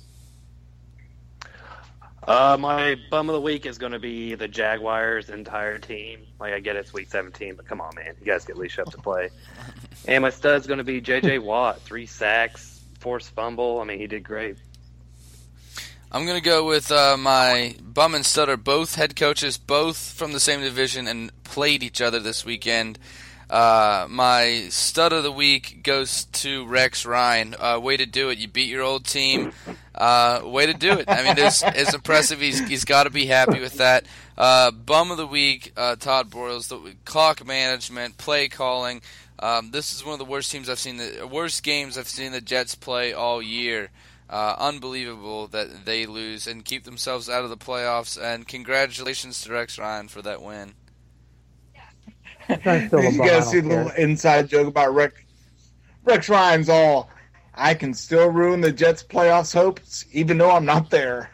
[2.27, 6.27] Uh, my bum of the week is going to be the Jaguars' entire team.
[6.41, 8.91] Like I get it's week 17, but come on, man, you guys get leash up
[8.91, 9.31] to play.
[10.09, 11.39] and my stud's going to be J.J.
[11.39, 13.81] Watt, three sacks, forced fumble.
[13.81, 14.57] I mean, he did great.
[16.11, 20.33] I'm going to go with uh, my bum and stutter, both head coaches, both from
[20.33, 22.99] the same division, and played each other this weekend.
[23.49, 27.55] Uh, my stud of the week goes to Rex Ryan.
[27.59, 28.39] Uh, way to do it!
[28.39, 29.53] You beat your old team.
[29.95, 31.09] Uh, way to do it!
[31.09, 32.41] I mean, it's, it's impressive.
[32.41, 34.05] He's he's got to be happy with that.
[34.37, 36.69] Uh, bum of the week, uh, Todd Bowles.
[36.69, 39.01] The clock management, play calling.
[39.39, 40.97] Um, this is one of the worst teams I've seen.
[40.97, 43.91] The worst games I've seen the Jets play all year.
[44.29, 48.21] Uh, unbelievable that they lose and keep themselves out of the playoffs.
[48.21, 50.75] And congratulations to Rex Ryan for that win.
[52.49, 55.15] you guys see the little inside joke about Rex?
[56.05, 57.11] Rex Ryan's all.
[57.55, 61.31] I can still ruin the Jets' playoffs hopes, even though I'm not there.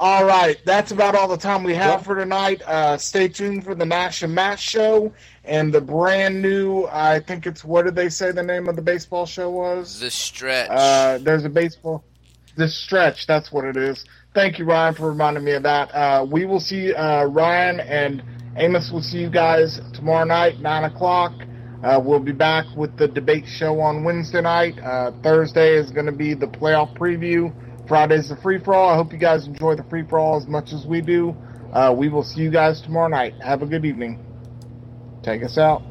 [0.00, 2.62] All right, that's about all the time we have for tonight.
[2.62, 5.12] Uh, stay tuned for the Nash and Matt show
[5.44, 6.86] and the brand new.
[6.86, 9.98] I think it's what did they say the name of the baseball show was?
[9.98, 10.70] The Stretch.
[10.70, 12.04] Uh, there's a baseball.
[12.56, 13.26] The Stretch.
[13.26, 14.04] That's what it is.
[14.34, 15.92] Thank you, Ryan, for reminding me of that.
[15.92, 18.22] Uh, we will see uh, Ryan and
[18.60, 18.90] Amos.
[18.92, 21.32] we'll see you guys tomorrow night, nine o'clock.
[21.84, 24.76] Uh, we'll be back with the debate show on Wednesday night.
[24.80, 27.52] Uh, Thursday is going to be the playoff preview.
[27.86, 28.90] Friday's the free for all.
[28.90, 31.36] I hope you guys enjoy the free for all as much as we do.
[31.72, 33.34] Uh, we will see you guys tomorrow night.
[33.44, 34.18] Have a good evening.
[35.22, 35.82] Take us out.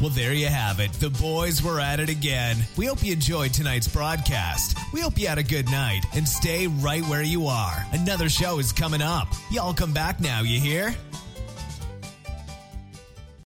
[0.00, 0.92] Well, there you have it.
[0.92, 2.56] The boys were at it again.
[2.76, 4.78] We hope you enjoyed tonight's broadcast.
[4.92, 7.84] We hope you had a good night and stay right where you are.
[7.92, 9.26] Another show is coming up.
[9.50, 10.94] Y'all come back now, you hear?